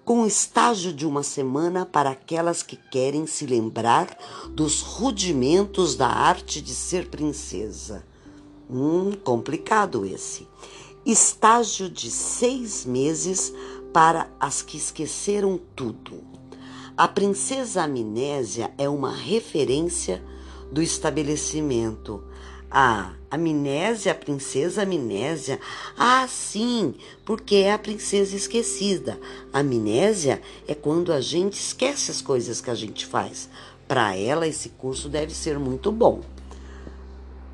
com 0.07 0.25
estágio 0.25 0.93
de 0.93 1.05
uma 1.05 1.25
semana 1.25 1.85
para 1.85 2.11
aquelas 2.11 2.63
que 2.63 2.77
querem 2.77 3.27
se 3.27 3.45
lembrar 3.45 4.17
dos 4.51 4.81
rudimentos 4.81 5.97
da 5.97 6.07
arte 6.07 6.63
de 6.63 6.73
ser 6.73 7.09
princesa. 7.09 8.07
Hum, 8.71 9.11
complicado 9.25 10.07
esse. 10.07 10.47
Estágio 11.05 11.91
de 11.91 12.09
seis 12.09 12.85
meses 12.85 13.53
para 13.93 14.31
as 14.39 14.63
que 14.63 14.77
esqueceram 14.77 15.59
tudo. 15.75 16.23
A 16.97 17.09
princesa 17.09 17.83
Amnésia 17.83 18.73
é 18.79 18.89
uma 18.89 19.13
referência 19.13 20.25
do 20.71 20.81
estabelecimento. 20.81 22.23
A 22.71 23.13
amnésia, 23.31 24.13
a 24.13 24.15
princesa 24.15 24.83
amnésia. 24.83 25.61
Ah, 25.97 26.27
sim, 26.29 26.95
porque 27.25 27.57
é 27.57 27.73
a 27.73 27.79
princesa 27.79 28.37
esquecida. 28.37 29.19
amnésia 29.53 30.43
é 30.67 30.75
quando 30.75 31.13
a 31.13 31.21
gente 31.21 31.55
esquece 31.55 32.11
as 32.11 32.21
coisas 32.21 32.61
que 32.61 32.71
a 32.71 32.75
gente 32.75 33.07
faz. 33.07 33.49
Para 33.87 34.17
ela, 34.17 34.47
esse 34.47 34.71
curso 34.71 35.09
deve 35.09 35.33
ser 35.33 35.59
muito 35.59 35.93
bom. 35.93 36.23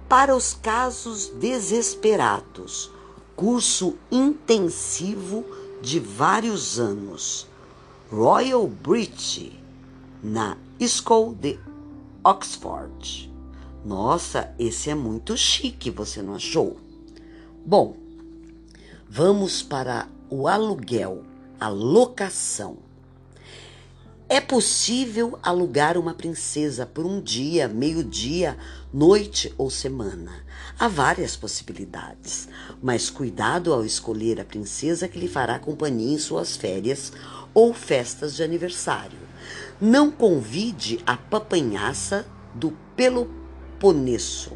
Para 0.09 0.35
os 0.35 0.55
casos 0.55 1.29
desesperados, 1.29 2.90
curso 3.37 3.96
intensivo 4.11 5.44
de 5.81 5.98
vários 5.98 6.79
anos. 6.79 7.46
Royal 8.11 8.66
British, 8.66 9.53
na 10.22 10.57
School 10.79 11.35
de 11.35 11.59
Oxford. 12.22 13.32
Nossa, 13.85 14.55
esse 14.59 14.90
é 14.90 14.95
muito 14.95 15.37
chique, 15.37 15.90
você 15.90 16.23
não 16.23 16.35
achou? 16.35 16.79
Bom, 17.64 17.97
Vamos 19.14 19.62
para 19.62 20.09
o 20.31 20.49
aluguel, 20.49 21.23
a 21.61 21.68
locação. 21.68 22.79
É 24.27 24.40
possível 24.40 25.38
alugar 25.42 25.99
uma 25.99 26.14
princesa 26.14 26.87
por 26.87 27.05
um 27.05 27.21
dia, 27.21 27.68
meio-dia, 27.68 28.57
noite 28.90 29.53
ou 29.59 29.68
semana. 29.68 30.33
Há 30.79 30.88
várias 30.88 31.37
possibilidades, 31.37 32.49
mas 32.83 33.11
cuidado 33.11 33.75
ao 33.75 33.85
escolher 33.85 34.40
a 34.40 34.47
princesa 34.47 35.07
que 35.07 35.18
lhe 35.18 35.29
fará 35.29 35.59
companhia 35.59 36.14
em 36.14 36.18
suas 36.18 36.57
férias 36.57 37.12
ou 37.53 37.75
festas 37.75 38.35
de 38.35 38.42
aniversário. 38.42 39.18
Não 39.79 40.11
convide 40.11 41.01
a 41.05 41.18
papanhaça 41.18 42.25
do 42.55 42.73
Peloponeso. 43.83 44.53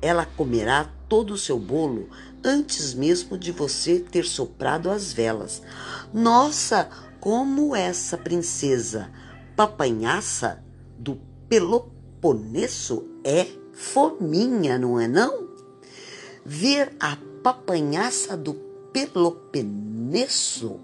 Ela 0.00 0.26
comerá 0.26 0.90
todo 1.08 1.34
o 1.34 1.38
seu 1.38 1.60
bolo 1.60 2.10
antes 2.42 2.92
mesmo 2.92 3.38
de 3.38 3.52
você 3.52 4.00
ter 4.00 4.24
soprado 4.24 4.90
as 4.90 5.12
velas. 5.12 5.62
Nossa, 6.12 6.90
como 7.20 7.76
essa 7.76 8.18
princesa 8.18 9.12
papanhaça 9.54 10.60
do 10.98 11.20
Peloponeso 11.48 13.06
é 13.22 13.46
fominha, 13.72 14.76
não 14.76 14.98
é 14.98 15.06
não? 15.06 15.46
Ver 16.44 16.96
a 16.98 17.16
papanhaça 17.44 18.36
do 18.36 18.54
Peloponeso, 18.92 20.80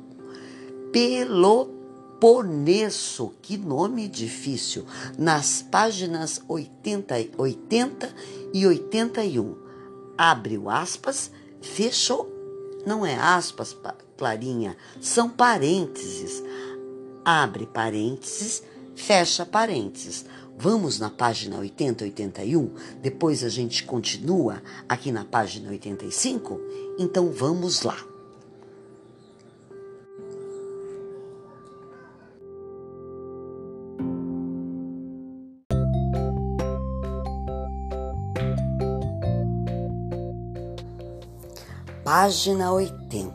Peloponeso, 0.93 1.78
que 3.41 3.57
nome 3.57 4.09
difícil, 4.09 4.85
nas 5.17 5.63
páginas 5.63 6.43
80, 6.49 7.15
80 7.37 8.15
e 8.53 8.67
81. 8.67 9.57
Abre 10.17 10.59
o 10.59 10.69
aspas, 10.69 11.31
fechou, 11.61 12.29
não 12.85 13.07
é 13.07 13.15
aspas, 13.15 13.77
Clarinha, 14.17 14.77
são 15.01 15.29
parênteses. 15.29 16.43
Abre 17.25 17.67
parênteses, 17.67 18.63
fecha 18.97 19.47
parênteses. 19.47 20.25
Vamos 20.57 20.99
na 20.99 21.09
página 21.09 21.57
80 21.59 22.03
81, 22.05 22.75
depois 23.01 23.45
a 23.45 23.49
gente 23.49 23.85
continua 23.85 24.61
aqui 24.89 25.13
na 25.13 25.25
página 25.25 25.71
85? 25.71 26.61
Então 26.99 27.31
vamos 27.31 27.83
lá. 27.83 28.08
Página 42.11 42.73
80. 42.73 43.31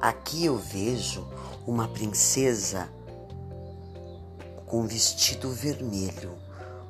Aqui 0.00 0.46
eu 0.46 0.56
vejo 0.56 1.24
uma 1.64 1.86
princesa 1.86 2.88
com 4.66 4.84
vestido 4.88 5.52
vermelho, 5.52 6.32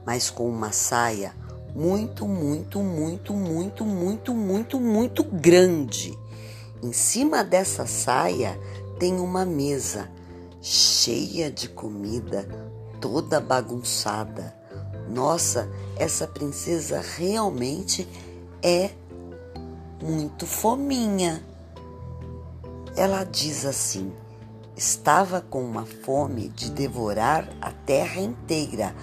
mas 0.07 0.31
com 0.31 0.48
uma 0.48 0.72
saia 0.72 1.35
muito, 1.74 2.27
muito, 2.27 2.81
muito, 2.81 3.35
muito, 3.35 3.85
muito, 3.85 4.33
muito, 4.33 4.81
muito 4.81 5.22
grande. 5.22 6.18
Em 6.83 6.94
cima 6.94 7.44
dessa 7.44 7.85
saia 7.85 8.59
tem 8.98 9.20
uma 9.20 9.44
mesa 9.44 10.11
cheia 10.62 11.50
de 11.50 11.68
comida, 11.68 12.48
toda 13.03 13.38
bagunçada. 13.38 14.57
Nossa, 15.11 15.70
essa 15.98 16.27
princesa 16.27 17.03
realmente 17.03 18.09
é 18.62 18.92
muito 20.05 20.47
fominha. 20.47 21.43
Ela 22.95 23.25
diz 23.25 23.64
assim: 23.64 24.12
estava 24.77 25.40
com 25.40 25.64
uma 25.64 25.87
fome 25.87 26.49
de 26.51 26.71
devorar 26.71 27.49
a 27.61 27.71
terra 27.71 28.21
inteira. 28.21 28.95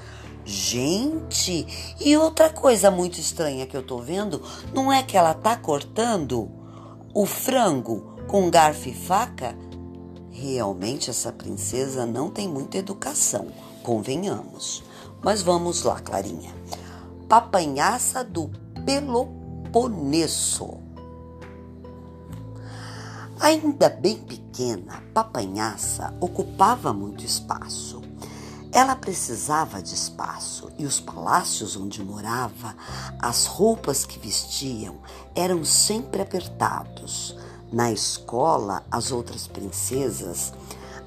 Gente, 0.44 1.96
e 2.00 2.18
outra 2.18 2.50
coisa 2.50 2.90
muito 2.90 3.20
estranha 3.20 3.66
que 3.66 3.78
eu 3.78 3.84
tô 3.84 4.00
vendo, 4.00 4.42
não 4.74 4.92
é 4.92 5.04
que 5.04 5.16
ela 5.16 5.34
tá 5.34 5.56
cortando 5.56 6.50
o 7.14 7.26
frango 7.26 8.16
com 8.28 8.50
garfo 8.50 8.90
e 8.90 8.94
faca? 8.94 9.56
Realmente 10.32 11.10
essa 11.10 11.32
princesa 11.32 12.06
não 12.06 12.30
tem 12.30 12.48
muita 12.48 12.78
educação, 12.78 13.48
convenhamos. 13.84 14.84
Mas 15.22 15.42
vamos 15.44 15.84
lá, 15.84 16.00
Clarinha. 16.00 16.54
Papanhaça 17.30 18.24
do 18.24 18.50
Peloponeso. 18.84 20.81
Ainda 23.42 23.90
bem 23.90 24.18
pequena, 24.18 25.02
Papanhaça 25.16 26.14
ocupava 26.22 26.94
muito 26.94 27.26
espaço. 27.26 28.00
Ela 28.72 28.96
precisava 28.96 29.82
de 29.82 29.96
espaço 29.96 30.70
e 30.78 30.86
os 30.86 31.00
palácios 31.00 31.76
onde 31.76 32.04
morava, 32.04 32.76
as 33.18 33.48
roupas 33.48 34.06
que 34.06 34.20
vestiam 34.20 35.00
eram 35.34 35.66
sempre 35.66 36.22
apertados. 36.22 37.36
Na 37.74 37.92
escola, 37.92 38.86
as 38.92 39.12
outras 39.12 39.48
princesas, 39.48 40.54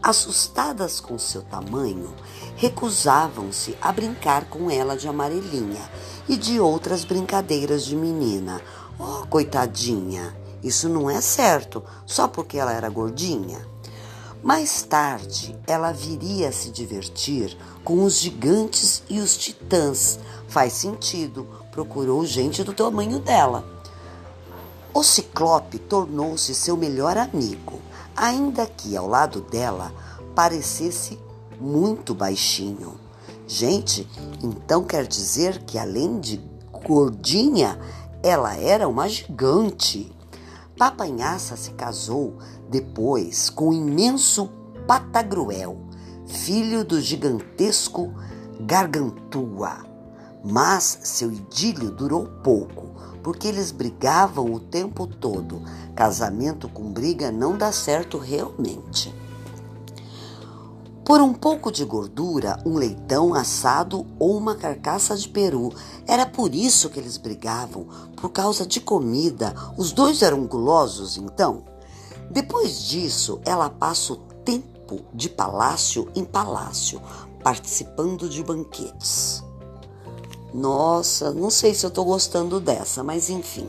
assustadas 0.03 0.99
com 0.99 1.16
seu 1.16 1.42
tamanho, 1.42 2.12
recusavam-se 2.57 3.79
a 3.81 3.92
brincar 3.92 4.47
com 4.47 4.68
ela 4.68 4.97
de 4.97 5.07
amarelinha 5.07 5.88
e 6.29 6.37
de 6.37 6.59
outras 6.59 7.05
brincadeiras 7.05 7.85
de 7.85 7.94
menina. 7.94 8.61
Oh, 8.99 9.25
coitadinha! 9.29 10.44
Isso 10.64 10.88
não 10.88 11.11
é 11.11 11.20
certo, 11.20 11.85
só 12.07 12.27
porque 12.27 12.57
ela 12.57 12.72
era 12.72 12.88
gordinha. 12.88 13.64
Mais 14.42 14.83
tarde, 14.83 15.55
ela 15.66 15.92
viria 15.92 16.48
a 16.48 16.53
se 16.53 16.70
divertir 16.70 17.55
com 17.85 18.03
os 18.03 18.18
gigantes 18.18 19.03
e 19.09 19.20
os 19.20 19.37
titãs. 19.37 20.18
Faz 20.48 20.72
sentido, 20.72 21.46
procurou 21.70 22.24
gente 22.24 22.64
do 22.64 22.72
tamanho 22.72 23.18
dela. 23.18 23.62
O 24.94 25.03
ciclope 25.03 25.79
tornou-se 25.79 26.55
seu 26.55 26.79
melhor 26.79 27.18
amigo, 27.18 27.79
ainda 28.16 28.64
que 28.64 28.96
ao 28.96 29.07
lado 29.07 29.42
dela 29.42 29.92
parecesse 30.35 31.18
muito 31.61 32.14
baixinho. 32.14 32.98
Gente, 33.46 34.09
então 34.42 34.83
quer 34.83 35.07
dizer 35.07 35.62
que 35.64 35.79
além 35.79 36.18
de 36.20 36.40
gordinha, 36.87 37.79
ela 38.22 38.57
era 38.57 38.88
uma 38.88 39.07
gigante. 39.07 40.13
Papanhaça 40.77 41.57
se 41.57 41.71
casou 41.71 42.39
depois 42.69 43.49
com 43.49 43.69
o 43.69 43.75
imenso 43.75 44.51
Patagruel, 44.87 45.79
filho 46.27 46.85
do 46.85 47.01
gigantesco 47.01 48.13
Gargantua. 48.61 49.85
Mas 50.45 50.99
seu 51.05 51.33
idílio 51.33 51.91
durou 51.91 52.27
pouco, 52.43 52.91
porque 53.23 53.47
eles 53.49 53.71
brigavam 53.71 54.53
o 54.53 54.61
tempo 54.61 55.07
todo. 55.07 55.63
Casamento 55.95 56.69
com 56.69 56.93
briga 56.93 57.31
não 57.31 57.57
dá 57.57 57.71
certo 57.71 58.19
realmente. 58.19 59.15
Por 61.05 61.21
um 61.21 61.35
pouco 61.35 61.71
de 61.71 61.85
gordura, 61.85 62.59
um 62.64 62.77
leitão 62.79 63.35
assado 63.35 64.07
ou 64.19 64.38
uma 64.38 64.55
carcaça 64.55 65.14
de 65.14 65.29
peru. 65.29 65.71
Era 66.07 66.25
por 66.25 66.55
isso 66.55 66.88
que 66.88 66.99
eles 66.99 67.19
brigavam, 67.19 67.87
por 68.17 68.31
causa 68.31 68.67
de 68.67 68.81
comida. 68.81 69.55
Os 69.77 69.93
dois 69.93 70.23
eram 70.23 70.47
gulosos, 70.47 71.19
então. 71.19 71.62
Depois 72.31 72.85
disso, 72.85 73.38
ela 73.45 73.69
passa 73.69 74.14
o 74.14 74.17
tempo 74.17 75.01
de 75.12 75.29
palácio 75.29 76.09
em 76.14 76.25
palácio, 76.25 77.03
participando 77.43 78.27
de 78.27 78.43
banquetes. 78.43 79.45
Nossa, 80.55 81.33
não 81.35 81.51
sei 81.51 81.75
se 81.75 81.85
eu 81.85 81.88
estou 81.88 82.07
gostando 82.07 82.59
dessa, 82.59 83.05
mas 83.05 83.29
enfim. 83.29 83.69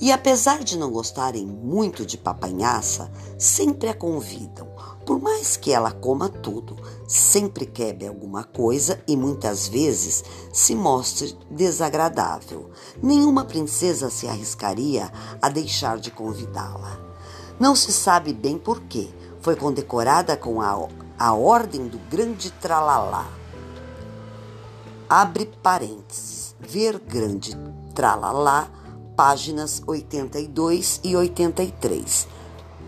E 0.00 0.12
apesar 0.12 0.62
de 0.62 0.78
não 0.78 0.90
gostarem 0.90 1.46
muito 1.46 2.04
de 2.04 2.16
papanhaça, 2.16 3.10
sempre 3.38 3.88
a 3.88 3.94
convidam 3.94 4.74
por 5.04 5.20
mais 5.20 5.56
que 5.56 5.70
ela 5.70 5.92
coma 5.92 6.30
tudo, 6.30 6.76
sempre 7.06 7.66
quebre 7.66 8.06
alguma 8.06 8.42
coisa 8.42 9.02
e 9.06 9.16
muitas 9.16 9.68
vezes 9.68 10.24
se 10.50 10.74
mostre 10.74 11.36
desagradável. 11.50 12.70
Nenhuma 13.02 13.44
princesa 13.44 14.08
se 14.08 14.26
arriscaria 14.26 15.12
a 15.42 15.50
deixar 15.50 15.98
de 15.98 16.10
convidá-la. 16.10 16.98
Não 17.60 17.76
se 17.76 17.92
sabe 17.92 18.32
bem 18.32 18.56
por 18.56 18.80
quê. 18.80 19.10
Foi 19.40 19.54
condecorada 19.54 20.38
com 20.38 20.62
a, 20.62 20.88
a 21.18 21.34
Ordem 21.34 21.86
do 21.86 21.98
Grande 22.10 22.50
Tralalá. 22.52 23.28
Abre 25.06 25.52
parênteses. 25.62 26.56
Ver 26.58 26.98
Grande 26.98 27.54
Tralalá, 27.94 28.70
páginas 29.16 29.82
82 29.86 31.00
e 31.04 31.16
83. 31.16 32.28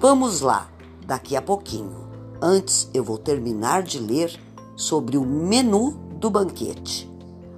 Vamos 0.01 0.41
lá, 0.41 0.69
daqui 1.07 1.37
a 1.37 1.43
pouquinho. 1.43 2.07
Antes, 2.41 2.89
eu 2.93 3.03
vou 3.03 3.17
terminar 3.17 3.83
de 3.83 3.99
ler 3.99 4.39
sobre 4.75 5.17
o 5.17 5.25
menu 5.25 5.93
do 6.19 6.29
banquete. 6.29 7.11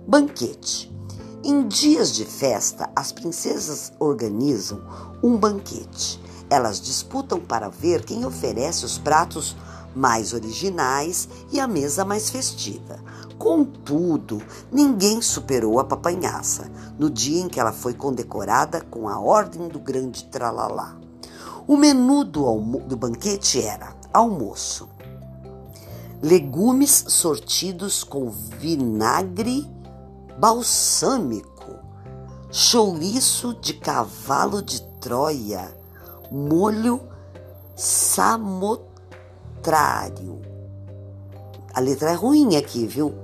Banquete. 0.06 0.92
Em 1.42 1.66
dias 1.66 2.14
de 2.14 2.24
festa, 2.24 2.90
as 2.94 3.10
princesas 3.10 3.92
organizam 3.98 4.80
um 5.22 5.36
banquete. 5.36 6.20
Elas 6.50 6.80
disputam 6.80 7.40
para 7.40 7.68
ver 7.68 8.04
quem 8.04 8.24
oferece 8.24 8.84
os 8.84 8.98
pratos 8.98 9.56
mais 9.94 10.32
originais 10.32 11.28
e 11.50 11.58
a 11.58 11.66
mesa 11.66 12.04
mais 12.04 12.30
festiva. 12.30 12.98
Contudo, 13.38 14.42
ninguém 14.70 15.22
superou 15.22 15.78
a 15.78 15.84
papanhaça 15.84 16.68
no 16.98 17.08
dia 17.08 17.40
em 17.40 17.48
que 17.48 17.60
ela 17.60 17.72
foi 17.72 17.94
condecorada 17.94 18.80
com 18.80 19.08
a 19.08 19.20
Ordem 19.20 19.68
do 19.68 19.78
Grande 19.78 20.24
Tralalá. 20.24 20.96
O 21.66 21.76
menu 21.76 22.24
do, 22.24 22.60
do 22.80 22.96
banquete 22.96 23.62
era 23.62 23.94
almoço, 24.12 24.88
legumes 26.20 27.04
sortidos 27.08 28.02
com 28.02 28.28
vinagre 28.28 29.70
balsâmico, 30.38 31.76
chouriço 32.50 33.54
de 33.60 33.74
cavalo 33.74 34.60
de 34.62 34.82
Troia, 34.98 35.76
molho 36.30 37.00
samotrário. 37.76 38.88
A 41.78 41.80
letra 41.80 42.10
é 42.10 42.14
ruim 42.14 42.56
aqui, 42.56 42.88
viu? 42.88 43.14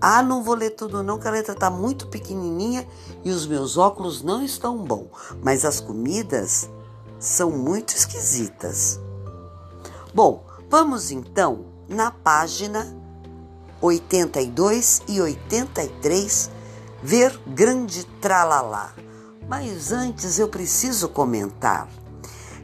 Ah, 0.00 0.22
não 0.22 0.44
vou 0.44 0.54
ler 0.54 0.70
tudo 0.70 1.02
não, 1.02 1.18
que 1.18 1.26
a 1.26 1.30
letra 1.32 1.52
tá 1.52 1.68
muito 1.68 2.06
pequenininha 2.06 2.86
e 3.24 3.32
os 3.32 3.48
meus 3.48 3.76
óculos 3.76 4.22
não 4.22 4.44
estão 4.44 4.78
bom, 4.78 5.08
mas 5.42 5.64
as 5.64 5.80
comidas 5.80 6.70
são 7.18 7.50
muito 7.50 7.96
esquisitas. 7.96 9.00
Bom, 10.14 10.46
vamos 10.70 11.10
então 11.10 11.64
na 11.88 12.12
página 12.12 12.96
82 13.80 15.02
e 15.08 15.20
83 15.20 16.48
ver 17.02 17.36
grande 17.44 18.04
tralalá. 18.20 18.92
Mas 19.48 19.90
antes 19.90 20.38
eu 20.38 20.46
preciso 20.46 21.08
comentar. 21.08 21.88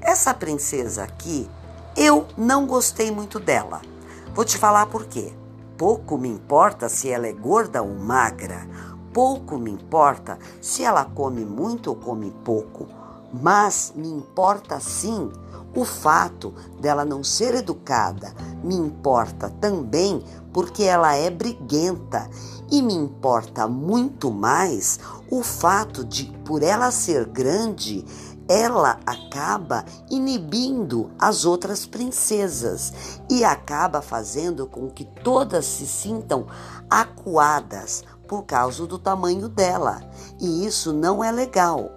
Essa 0.00 0.32
princesa 0.32 1.02
aqui, 1.02 1.50
eu 1.96 2.28
não 2.38 2.64
gostei 2.64 3.10
muito 3.10 3.40
dela. 3.40 3.89
Vou 4.32 4.44
te 4.44 4.56
falar 4.56 4.86
por 4.86 5.06
quê. 5.06 5.32
Pouco 5.76 6.16
me 6.16 6.28
importa 6.28 6.88
se 6.88 7.10
ela 7.10 7.26
é 7.26 7.32
gorda 7.32 7.82
ou 7.82 7.96
magra. 7.96 8.64
Pouco 9.12 9.58
me 9.58 9.72
importa 9.72 10.38
se 10.60 10.84
ela 10.84 11.04
come 11.04 11.44
muito 11.44 11.90
ou 11.90 11.96
come 11.96 12.30
pouco. 12.44 12.86
Mas 13.32 13.92
me 13.96 14.08
importa 14.08 14.78
sim 14.78 15.32
o 15.74 15.84
fato 15.84 16.54
dela 16.80 17.04
não 17.04 17.24
ser 17.24 17.56
educada. 17.56 18.32
Me 18.62 18.76
importa 18.76 19.50
também 19.60 20.22
porque 20.52 20.84
ela 20.84 21.14
é 21.14 21.28
briguenta. 21.28 22.30
E 22.70 22.80
me 22.82 22.94
importa 22.94 23.66
muito 23.66 24.30
mais 24.30 25.00
o 25.28 25.42
fato 25.42 26.04
de, 26.04 26.26
por 26.44 26.62
ela 26.62 26.92
ser 26.92 27.26
grande, 27.26 28.04
ela 28.50 28.98
acaba 29.06 29.84
inibindo 30.10 31.12
as 31.16 31.44
outras 31.44 31.86
princesas 31.86 32.92
e 33.30 33.44
acaba 33.44 34.02
fazendo 34.02 34.66
com 34.66 34.90
que 34.90 35.04
todas 35.04 35.64
se 35.64 35.86
sintam 35.86 36.48
acuadas 36.90 38.02
por 38.26 38.42
causa 38.42 38.88
do 38.88 38.98
tamanho 38.98 39.48
dela. 39.48 40.02
E 40.40 40.66
isso 40.66 40.92
não 40.92 41.22
é 41.22 41.30
legal. 41.30 41.92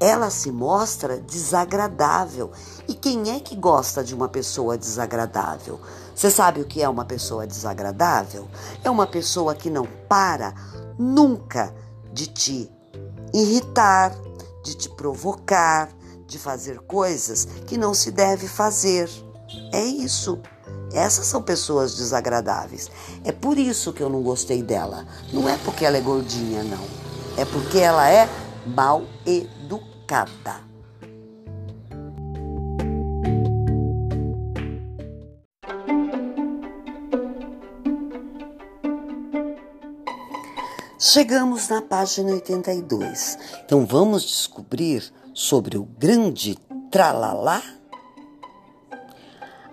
Ela 0.00 0.28
se 0.28 0.50
mostra 0.50 1.20
desagradável. 1.20 2.50
E 2.88 2.94
quem 2.94 3.30
é 3.30 3.38
que 3.38 3.54
gosta 3.54 4.02
de 4.02 4.12
uma 4.12 4.28
pessoa 4.28 4.76
desagradável? 4.76 5.78
Você 6.16 6.32
sabe 6.32 6.62
o 6.62 6.66
que 6.66 6.82
é 6.82 6.88
uma 6.88 7.04
pessoa 7.04 7.46
desagradável? 7.46 8.48
É 8.82 8.90
uma 8.90 9.06
pessoa 9.06 9.54
que 9.54 9.70
não 9.70 9.86
para 10.08 10.52
nunca 10.98 11.72
de 12.12 12.26
te 12.26 12.68
irritar, 13.32 14.12
de 14.64 14.74
te 14.74 14.88
provocar, 14.88 15.88
de 16.26 16.38
fazer 16.38 16.80
coisas 16.80 17.46
que 17.66 17.78
não 17.78 17.94
se 17.94 18.10
deve 18.10 18.48
fazer. 18.48 19.08
É 19.72 19.84
isso. 19.84 20.40
Essas 20.92 21.26
são 21.26 21.42
pessoas 21.42 21.94
desagradáveis. 21.96 22.90
É 23.24 23.30
por 23.30 23.58
isso 23.58 23.92
que 23.92 24.02
eu 24.02 24.08
não 24.08 24.22
gostei 24.22 24.62
dela. 24.62 25.06
Não 25.32 25.48
é 25.48 25.56
porque 25.58 25.84
ela 25.84 25.96
é 25.96 26.00
gordinha, 26.00 26.64
não. 26.64 26.84
É 27.36 27.44
porque 27.44 27.78
ela 27.78 28.08
é 28.08 28.28
mal 28.66 29.02
educada. 29.26 30.73
Chegamos 41.06 41.68
na 41.68 41.82
página 41.82 42.32
82. 42.32 43.38
Então 43.62 43.84
vamos 43.84 44.22
descobrir 44.22 45.12
sobre 45.34 45.76
o 45.76 45.84
grande 45.84 46.56
tralalá? 46.90 47.62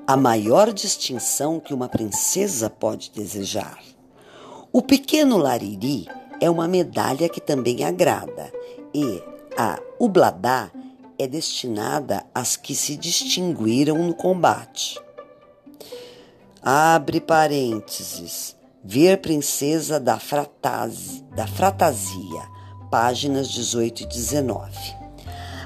A 0.06 0.18
maior 0.18 0.74
distinção 0.74 1.58
que 1.58 1.74
uma 1.74 1.88
princesa 1.88 2.70
pode 2.70 3.12
desejar. 3.12 3.80
O 4.74 4.82
pequeno 4.82 5.38
lariri 5.38 6.06
é 6.42 6.50
uma 6.50 6.68
medalha 6.68 7.30
que 7.30 7.40
também 7.40 7.86
agrada 7.86 8.52
e 8.94 9.24
a 9.58 9.80
ubladá 9.98 10.70
é 11.18 11.28
destinada 11.28 12.26
às 12.36 12.58
que 12.58 12.76
se 12.76 12.98
distinguiram 12.98 13.98
no 14.00 14.14
combate. 14.14 15.00
Abre 16.62 17.22
parênteses. 17.22 18.60
Ver 18.84 19.18
Princesa 19.18 20.00
da, 20.00 20.18
Frataz, 20.18 21.24
da 21.36 21.46
Fratasia, 21.46 22.42
páginas 22.90 23.48
18 23.50 24.02
e 24.02 24.06
19. 24.08 24.72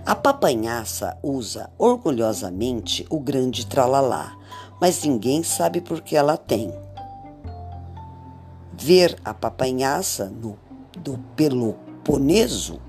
A 0.06 0.14
papanhaça 0.14 1.18
usa 1.24 1.70
orgulhosamente 1.78 3.08
o 3.10 3.18
grande 3.18 3.66
tralalá, 3.68 4.36
mas 4.82 5.02
ninguém 5.06 5.44
sabe 5.44 5.80
por 5.80 6.02
que 6.02 6.18
ela 6.18 6.36
tem. 6.36 6.74
Ver 8.74 9.18
a 9.24 9.34
papanhaça 9.34 10.26
no, 10.26 10.60
do 10.98 11.18
Peloponeso, 11.38 12.82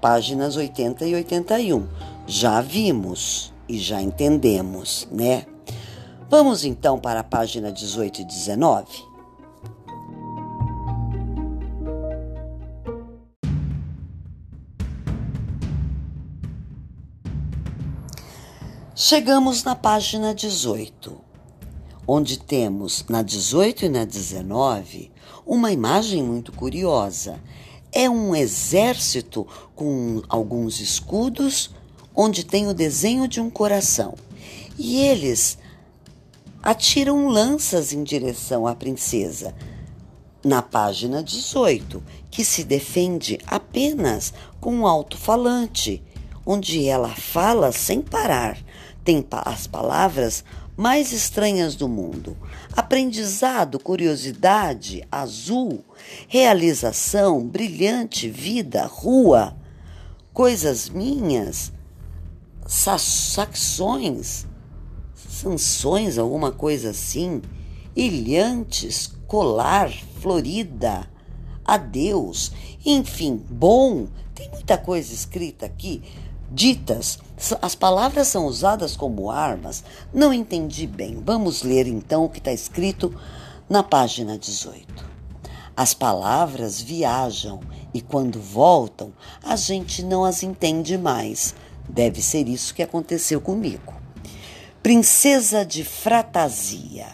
páginas 0.00 0.56
80 0.56 1.04
e 1.04 1.14
81. 1.14 1.86
Já 2.26 2.62
vimos 2.62 3.52
e 3.68 3.76
já 3.76 4.00
entendemos, 4.00 5.06
né? 5.12 5.44
Vamos 6.30 6.64
então 6.64 6.98
para 6.98 7.20
a 7.20 7.24
página 7.24 7.70
18 7.70 8.22
e 8.22 8.24
19. 8.24 9.13
Chegamos 19.06 19.62
na 19.64 19.74
página 19.74 20.34
18, 20.34 21.14
onde 22.06 22.38
temos 22.38 23.04
na 23.06 23.20
18 23.20 23.84
e 23.84 23.88
na 23.90 24.06
19 24.06 25.12
uma 25.44 25.70
imagem 25.70 26.22
muito 26.22 26.50
curiosa. 26.52 27.38
É 27.92 28.08
um 28.08 28.34
exército 28.34 29.46
com 29.76 30.22
alguns 30.26 30.80
escudos, 30.80 31.70
onde 32.14 32.44
tem 32.44 32.66
o 32.66 32.72
desenho 32.72 33.28
de 33.28 33.42
um 33.42 33.50
coração. 33.50 34.14
E 34.78 34.96
eles 34.96 35.58
atiram 36.62 37.28
lanças 37.28 37.92
em 37.92 38.02
direção 38.02 38.66
à 38.66 38.74
princesa. 38.74 39.54
Na 40.42 40.62
página 40.62 41.22
18, 41.22 42.02
que 42.30 42.42
se 42.42 42.64
defende 42.64 43.38
apenas 43.46 44.32
com 44.58 44.74
um 44.74 44.86
alto-falante, 44.86 46.02
onde 46.46 46.86
ela 46.86 47.10
fala 47.10 47.70
sem 47.70 48.00
parar 48.00 48.56
tem 49.04 49.24
as 49.30 49.66
palavras 49.66 50.42
mais 50.76 51.12
estranhas 51.12 51.74
do 51.74 51.88
mundo: 51.88 52.36
aprendizado, 52.72 53.78
curiosidade, 53.78 55.06
azul, 55.12 55.84
realização, 56.26 57.46
brilhante, 57.46 58.28
vida, 58.28 58.86
rua, 58.86 59.56
coisas 60.32 60.88
minhas, 60.88 61.72
saxões, 62.66 64.46
sanções, 65.14 66.18
alguma 66.18 66.50
coisa 66.50 66.90
assim, 66.90 67.42
ilhantes, 67.94 69.12
colar, 69.26 69.90
florida, 70.20 71.08
adeus, 71.64 72.52
enfim, 72.84 73.36
bom. 73.48 74.06
Tem 74.34 74.50
muita 74.50 74.76
coisa 74.76 75.14
escrita 75.14 75.66
aqui 75.66 76.02
ditas. 76.50 77.18
As 77.60 77.74
palavras 77.74 78.28
são 78.28 78.46
usadas 78.46 78.96
como 78.96 79.30
armas. 79.30 79.82
Não 80.12 80.32
entendi 80.32 80.86
bem. 80.86 81.22
Vamos 81.24 81.62
ler 81.62 81.86
então 81.86 82.24
o 82.24 82.28
que 82.28 82.38
está 82.38 82.52
escrito 82.52 83.14
na 83.68 83.82
página 83.82 84.38
18. 84.38 85.04
As 85.76 85.92
palavras 85.92 86.80
viajam 86.80 87.60
e 87.92 88.00
quando 88.00 88.40
voltam, 88.40 89.12
a 89.42 89.56
gente 89.56 90.02
não 90.04 90.24
as 90.24 90.42
entende 90.42 90.96
mais. 90.96 91.54
Deve 91.88 92.22
ser 92.22 92.48
isso 92.48 92.74
que 92.74 92.82
aconteceu 92.82 93.40
comigo. 93.40 93.94
Princesa 94.82 95.64
de 95.64 95.82
Fratasia. 95.82 97.06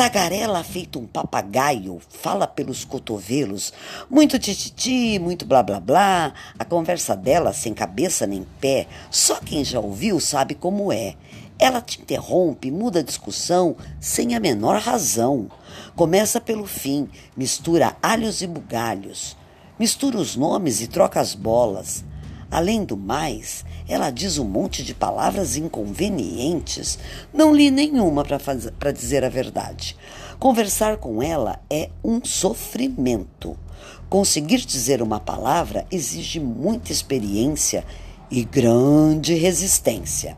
Tagarela 0.00 0.64
feito 0.64 0.98
um 0.98 1.06
papagaio, 1.06 2.00
fala 2.08 2.46
pelos 2.46 2.86
cotovelos, 2.86 3.70
muito 4.08 4.38
tititi, 4.38 5.18
muito 5.18 5.44
blá 5.44 5.62
blá 5.62 5.78
blá. 5.78 6.32
A 6.58 6.64
conversa 6.64 7.14
dela 7.14 7.52
sem 7.52 7.74
cabeça 7.74 8.26
nem 8.26 8.46
pé, 8.62 8.86
só 9.10 9.38
quem 9.40 9.62
já 9.62 9.78
ouviu 9.78 10.18
sabe 10.18 10.54
como 10.54 10.90
é. 10.90 11.16
Ela 11.58 11.82
te 11.82 12.00
interrompe, 12.00 12.70
muda 12.70 13.00
a 13.00 13.02
discussão 13.02 13.76
sem 14.00 14.34
a 14.34 14.40
menor 14.40 14.80
razão. 14.80 15.50
Começa 15.94 16.40
pelo 16.40 16.66
fim, 16.66 17.06
mistura 17.36 17.94
alhos 18.02 18.40
e 18.40 18.46
bugalhos, 18.46 19.36
mistura 19.78 20.16
os 20.16 20.34
nomes 20.34 20.80
e 20.80 20.86
troca 20.86 21.20
as 21.20 21.34
bolas. 21.34 22.02
Além 22.50 22.86
do 22.86 22.96
mais, 22.96 23.66
ela 23.90 24.08
diz 24.10 24.38
um 24.38 24.44
monte 24.44 24.84
de 24.84 24.94
palavras 24.94 25.56
inconvenientes. 25.56 26.96
Não 27.34 27.52
li 27.52 27.72
nenhuma 27.72 28.24
para 28.78 28.92
dizer 28.92 29.24
a 29.24 29.28
verdade. 29.28 29.96
Conversar 30.38 30.98
com 30.98 31.20
ela 31.20 31.58
é 31.68 31.90
um 32.04 32.24
sofrimento. 32.24 33.58
Conseguir 34.08 34.58
dizer 34.58 35.02
uma 35.02 35.18
palavra 35.18 35.84
exige 35.90 36.38
muita 36.38 36.92
experiência 36.92 37.84
e 38.30 38.44
grande 38.44 39.34
resistência. 39.34 40.36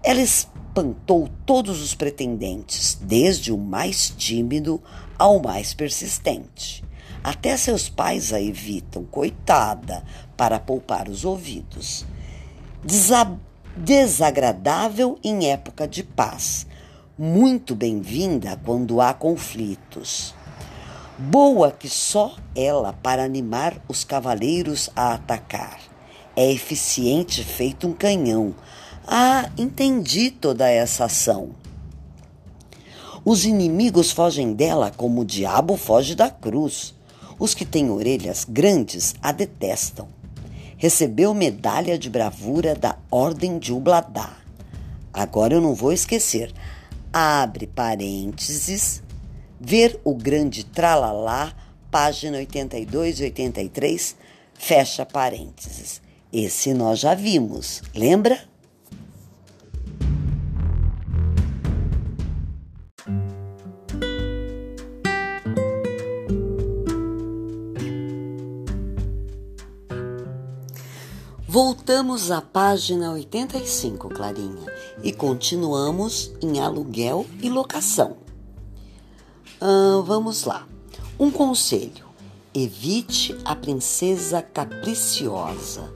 Ela 0.00 0.20
espantou 0.20 1.28
todos 1.44 1.82
os 1.82 1.92
pretendentes, 1.92 2.96
desde 3.02 3.52
o 3.52 3.58
mais 3.58 4.14
tímido 4.16 4.80
ao 5.18 5.42
mais 5.42 5.74
persistente. 5.74 6.84
Até 7.24 7.56
seus 7.56 7.88
pais 7.88 8.32
a 8.32 8.40
evitam, 8.40 9.02
coitada, 9.02 10.04
para 10.36 10.60
poupar 10.60 11.08
os 11.08 11.24
ouvidos. 11.24 12.06
Desa 12.84 13.38
desagradável 13.76 15.18
em 15.22 15.50
época 15.50 15.88
de 15.88 16.02
paz, 16.02 16.66
muito 17.18 17.74
bem-vinda 17.74 18.58
quando 18.64 19.00
há 19.00 19.12
conflitos. 19.12 20.34
Boa 21.18 21.72
que 21.72 21.88
só 21.88 22.36
ela 22.54 22.92
para 22.92 23.24
animar 23.24 23.82
os 23.88 24.04
cavaleiros 24.04 24.88
a 24.94 25.14
atacar. 25.14 25.80
É 26.36 26.50
eficiente 26.52 27.42
feito 27.42 27.88
um 27.88 27.92
canhão. 27.92 28.54
Ah, 29.06 29.50
entendi 29.58 30.30
toda 30.30 30.70
essa 30.70 31.06
ação. 31.06 31.50
Os 33.24 33.44
inimigos 33.44 34.12
fogem 34.12 34.52
dela 34.52 34.92
como 34.94 35.22
o 35.22 35.24
diabo 35.24 35.76
foge 35.76 36.14
da 36.14 36.30
cruz. 36.30 36.94
Os 37.38 37.54
que 37.54 37.64
têm 37.64 37.90
orelhas 37.90 38.46
grandes 38.48 39.14
a 39.20 39.32
detestam. 39.32 40.15
Recebeu 40.78 41.32
medalha 41.32 41.98
de 41.98 42.10
bravura 42.10 42.74
da 42.74 42.98
Ordem 43.10 43.58
de 43.58 43.72
Ubladá. 43.72 44.36
Agora 45.12 45.54
eu 45.54 45.60
não 45.60 45.74
vou 45.74 45.92
esquecer. 45.92 46.52
Abre 47.12 47.66
parênteses, 47.66 49.02
ver 49.58 49.98
o 50.04 50.14
grande 50.14 50.64
tralalá, 50.64 51.54
página 51.90 52.36
82 52.36 53.20
e 53.20 53.24
83, 53.24 54.16
fecha 54.52 55.06
parênteses. 55.06 56.02
Esse 56.30 56.74
nós 56.74 56.98
já 56.98 57.14
vimos, 57.14 57.82
lembra? 57.94 58.38
Voltamos 71.56 72.30
à 72.30 72.42
página 72.42 73.12
85, 73.12 74.10
Clarinha, 74.10 74.66
e 75.02 75.10
continuamos 75.10 76.30
em 76.42 76.60
aluguel 76.60 77.24
e 77.40 77.48
locação. 77.48 78.18
Ah, 79.58 80.02
vamos 80.04 80.44
lá. 80.44 80.68
Um 81.18 81.30
conselho: 81.30 82.04
evite 82.52 83.34
a 83.42 83.56
princesa 83.56 84.42
capriciosa, 84.42 85.90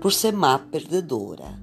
por 0.00 0.12
ser 0.12 0.32
má 0.32 0.58
perdedora. 0.58 1.60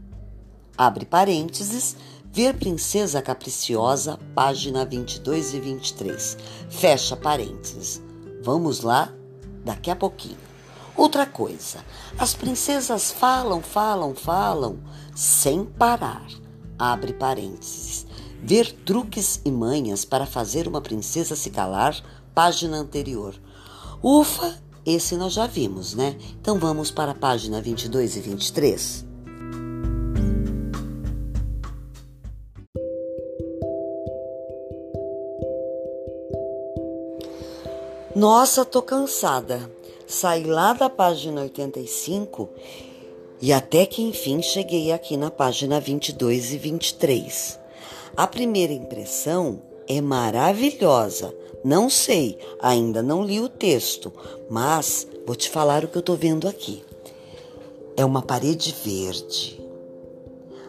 Abre 0.77 1.05
parênteses, 1.05 1.97
ver 2.31 2.53
Princesa 2.53 3.21
Capriciosa, 3.21 4.17
página 4.33 4.85
22 4.85 5.55
e 5.55 5.59
23. 5.59 6.37
Fecha 6.69 7.17
parênteses. 7.17 8.01
Vamos 8.41 8.79
lá 8.79 9.13
daqui 9.65 9.91
a 9.91 9.95
pouquinho. 9.97 10.50
Outra 10.95 11.25
coisa, 11.25 11.79
as 12.17 12.33
princesas 12.33 13.11
falam, 13.11 13.61
falam, 13.61 14.13
falam, 14.13 14.79
sem 15.15 15.65
parar. 15.65 16.27
Abre 16.77 17.13
parênteses. 17.13 18.05
Ver 18.43 18.71
truques 18.71 19.39
e 19.45 19.51
manhas 19.51 20.03
para 20.03 20.25
fazer 20.25 20.67
uma 20.67 20.81
princesa 20.81 21.35
se 21.35 21.49
calar, 21.49 21.95
página 22.33 22.77
anterior. 22.77 23.35
Ufa, 24.03 24.57
esse 24.85 25.15
nós 25.15 25.33
já 25.33 25.45
vimos, 25.45 25.93
né? 25.93 26.17
Então 26.39 26.57
vamos 26.57 26.89
para 26.89 27.11
a 27.11 27.15
página 27.15 27.61
22 27.61 28.17
e 28.17 28.19
23. 28.19 29.05
Nossa, 38.15 38.65
tô 38.65 38.81
cansada. 38.81 39.69
Saí 40.11 40.43
lá 40.43 40.73
da 40.73 40.89
página 40.89 41.39
85 41.43 42.49
e 43.41 43.53
até 43.53 43.85
que 43.85 44.01
enfim 44.01 44.41
cheguei 44.41 44.91
aqui 44.91 45.15
na 45.15 45.31
página 45.31 45.79
22 45.79 46.51
e 46.51 46.57
23. 46.57 47.57
A 48.17 48.27
primeira 48.27 48.73
impressão 48.73 49.61
é 49.87 50.01
maravilhosa. 50.01 51.33
Não 51.63 51.89
sei, 51.89 52.37
ainda 52.61 53.01
não 53.01 53.23
li 53.23 53.39
o 53.39 53.47
texto, 53.47 54.11
mas 54.49 55.07
vou 55.25 55.33
te 55.33 55.49
falar 55.49 55.85
o 55.85 55.87
que 55.87 55.95
eu 55.95 56.01
estou 56.01 56.17
vendo 56.17 56.45
aqui. 56.45 56.83
É 57.95 58.03
uma 58.03 58.21
parede 58.21 58.75
verde, 58.83 59.65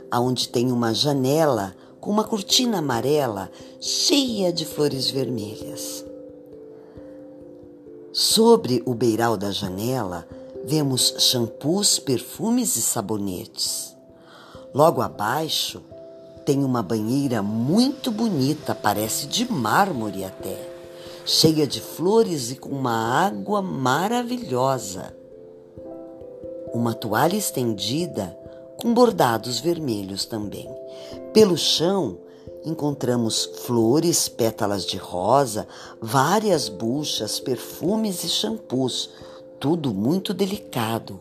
aonde 0.09 0.51
tem 0.51 0.71
uma 0.71 0.95
janela 0.95 1.75
com 2.01 2.13
uma 2.13 2.23
cortina 2.23 2.79
amarela 2.79 3.51
cheia 3.81 4.53
de 4.53 4.65
flores 4.65 5.11
vermelhas. 5.11 6.12
Sobre 8.33 8.83
o 8.87 8.95
beiral 8.95 9.37
da 9.37 9.51
janela, 9.51 10.27
vemos 10.65 11.17
shampoos, 11.19 11.99
perfumes 11.99 12.77
e 12.77 12.81
sabonetes. 12.81 13.95
Logo 14.73 15.03
abaixo, 15.03 15.83
tem 16.47 16.65
uma 16.65 16.83
banheira 16.83 17.43
muito 17.43 18.11
bonita, 18.11 18.75
parece 18.75 19.27
de 19.27 19.53
mármore 19.53 20.25
até, 20.25 20.57
cheia 21.27 21.67
de 21.67 21.83
flores 21.83 22.51
e 22.51 22.57
com 22.57 22.71
uma 22.71 23.23
água 23.23 23.61
maravilhosa. 23.61 25.15
Uma 26.73 26.95
toalha 26.95 27.37
estendida 27.37 28.35
com 28.81 28.95
bordados 28.95 29.61
vermelhos 29.61 30.25
também. 30.25 30.71
Pelo 31.35 31.59
chão, 31.59 32.17
encontramos 32.65 33.45
flores, 33.65 34.29
pétalas 34.29 34.85
de 34.85 34.97
rosa, 34.97 35.67
várias 36.01 36.69
buchas, 36.69 37.41
perfumes 37.41 38.25
e 38.25 38.29
shampoos, 38.29 39.11
tudo 39.59 39.93
muito 39.93 40.33
delicado. 40.33 41.21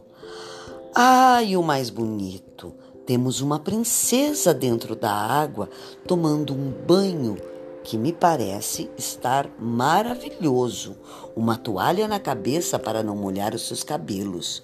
Ah, 0.93 1.41
e 1.41 1.55
o 1.55 1.63
mais 1.63 1.89
bonito! 1.89 2.73
Temos 3.05 3.41
uma 3.41 3.59
princesa 3.59 4.53
dentro 4.53 4.95
da 4.95 5.11
água 5.11 5.69
tomando 6.07 6.53
um 6.53 6.71
banho 6.71 7.37
que 7.83 7.97
me 7.97 8.13
parece 8.13 8.89
estar 8.97 9.49
maravilhoso. 9.59 10.95
Uma 11.35 11.57
toalha 11.57 12.07
na 12.07 12.19
cabeça 12.19 12.77
para 12.77 13.01
não 13.01 13.15
molhar 13.15 13.55
os 13.55 13.67
seus 13.67 13.83
cabelos. 13.83 14.63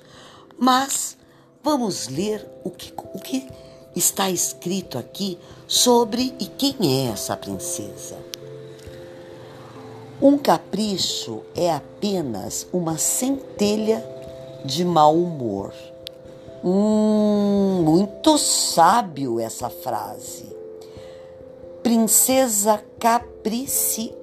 Mas 0.57 1.17
vamos 1.63 2.07
ler 2.07 2.47
o 2.63 2.69
que, 2.69 2.93
o 3.13 3.19
que 3.19 3.47
está 3.97 4.29
escrito 4.29 4.97
aqui 4.97 5.37
sobre 5.67 6.33
e 6.39 6.45
quem 6.45 6.75
é 6.81 7.11
essa 7.11 7.35
princesa. 7.35 8.17
Um 10.21 10.37
capricho 10.37 11.43
é 11.55 11.71
apenas 11.71 12.67
uma 12.73 12.97
centelha 12.97 14.03
de 14.65 14.83
mau 14.83 15.15
humor. 15.15 15.73
Hum, 16.63 17.83
muito 17.83 18.37
sábio 18.37 19.39
essa 19.39 19.69
frase. 19.69 20.55
Princesa 21.83 22.83
capriciosa. 22.99 24.15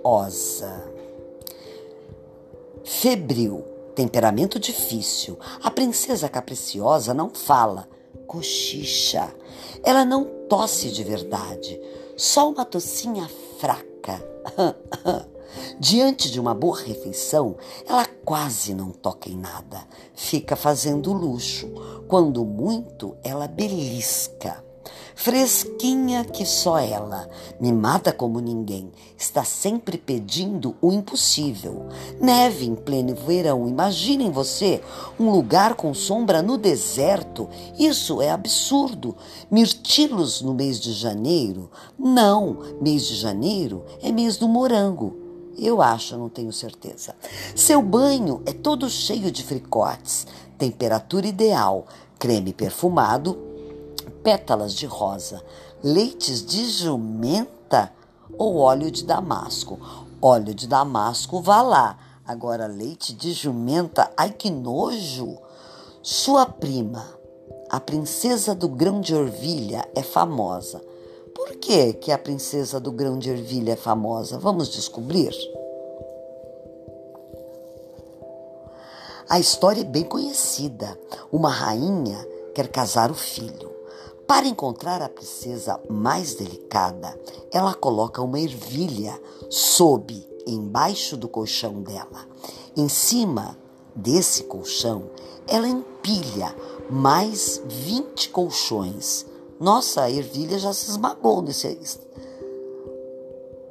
Febril, 2.83 3.65
temperamento 3.95 4.59
difícil. 4.59 5.39
A 5.63 5.71
princesa 5.71 6.29
capriciosa 6.29 7.15
não 7.15 7.31
fala, 7.31 7.89
cochicha. 8.27 9.35
Ela 9.83 10.05
não 10.05 10.25
tosse 10.49 10.91
de 10.91 11.05
verdade, 11.05 11.81
só 12.17 12.51
uma 12.51 12.65
tocinha 12.65 13.29
fraca. 13.59 14.23
Diante 15.79 16.31
de 16.31 16.41
uma 16.41 16.55
boa 16.55 16.81
refeição, 16.81 17.57
ela 17.87 18.07
quase 18.25 18.75
não 18.75 18.91
toca 18.91 19.29
em 19.29 19.37
nada, 19.37 19.87
fica 20.15 20.57
fazendo 20.57 21.13
luxo. 21.13 21.69
Quando 22.09 22.45
muito, 22.45 23.17
ela 23.23 23.47
belisca. 23.47 24.64
Fresquinha 25.15 26.25
que 26.25 26.45
só 26.45 26.79
ela, 26.79 27.29
mimada 27.61 28.13
como 28.13 28.41
ninguém, 28.41 28.91
está 29.17 29.45
sempre 29.45 29.97
pedindo 29.97 30.75
o 30.83 30.93
impossível. 30.93 31.87
Neve 32.21 32.67
em 32.67 32.75
pleno 32.75 33.15
verão, 33.15 33.69
imaginem 33.69 34.31
você 34.31 34.83
um 35.19 35.31
lugar 35.31 35.75
com 35.75 35.95
sombra 35.95 36.43
no 36.43 36.59
deserto. 36.59 37.49
Isso 37.79 38.21
é 38.21 38.31
absurdo. 38.31 39.17
Mirtilos 39.51 40.43
no 40.43 40.53
mês 40.53 40.81
de 40.81 40.93
janeiro? 40.93 41.71
Não, 41.99 42.59
mês 42.81 43.07
de 43.07 43.15
janeiro 43.15 43.85
é 44.03 44.11
mês 44.11 44.37
do 44.37 44.49
morango. 44.49 45.17
Eu 45.57 45.81
acho, 45.81 46.19
não 46.19 46.29
tenho 46.29 46.53
certeza. 46.53 47.15
Seu 47.55 47.81
banho 47.81 48.43
é 48.45 48.53
todo 48.53 48.91
cheio 48.91 49.31
de 49.31 49.45
fricotes, 49.45 50.27
temperatura 50.59 51.27
ideal, 51.29 51.87
creme 52.19 52.53
perfumado, 52.53 53.54
pétalas 54.25 54.73
de 54.75 54.87
rosa, 54.87 55.45
leites 55.83 56.45
de 56.45 56.67
jumenta 56.71 57.93
ou 58.39 58.57
óleo 58.57 58.91
de 58.91 59.05
damasco. 59.05 59.79
Óleo 60.21 60.55
de 60.55 60.67
damasco, 60.67 61.43
vá 61.43 61.61
lá. 61.61 61.99
Agora, 62.27 62.67
leite 62.67 63.13
de 63.13 63.35
jumenta, 63.35 64.11
ai 64.17 64.31
que 64.31 64.51
nojo! 64.51 65.37
Sua 66.03 66.47
prima, 66.47 67.07
a 67.69 67.79
princesa 67.79 68.55
do 68.55 68.67
grão 68.67 69.03
de 69.03 69.15
ervilha, 69.15 69.87
é 69.95 70.03
famosa. 70.03 70.83
Por 71.35 71.57
que, 71.57 71.93
que 71.93 72.11
a 72.11 72.17
princesa 72.17 72.81
do 72.81 72.91
grão 72.91 73.19
de 73.19 73.29
ervilha 73.29 73.73
é 73.73 73.77
famosa? 73.77 74.39
Vamos 74.39 74.69
descobrir? 74.69 75.35
A 79.29 79.39
história 79.39 79.83
é 79.83 79.85
bem 79.85 80.05
conhecida. 80.05 80.99
Uma 81.31 81.51
rainha 81.51 82.27
quer 82.55 82.69
casar 82.69 83.11
o 83.11 83.15
filho. 83.15 83.74
Para 84.27 84.47
encontrar 84.47 85.03
a 85.03 85.09
princesa 85.09 85.79
mais 85.89 86.35
delicada, 86.35 87.19
ela 87.53 87.75
coloca 87.75 88.23
uma 88.23 88.41
ervilha 88.41 89.21
sob, 89.51 90.27
embaixo 90.47 91.17
do 91.17 91.29
colchão 91.29 91.83
dela. 91.83 92.27
Em 92.75 92.89
cima 92.89 93.59
desse 93.95 94.45
colchão, 94.45 95.11
ela 95.47 95.69
empilha 95.69 96.55
mais 96.91 97.63
20 97.67 98.31
colchões. 98.31 99.27
Nossa, 99.61 100.03
a 100.03 100.11
ervilha 100.11 100.59
já 100.59 100.73
se 100.73 100.91
esmagou 100.91 101.43
nesse. 101.43 101.79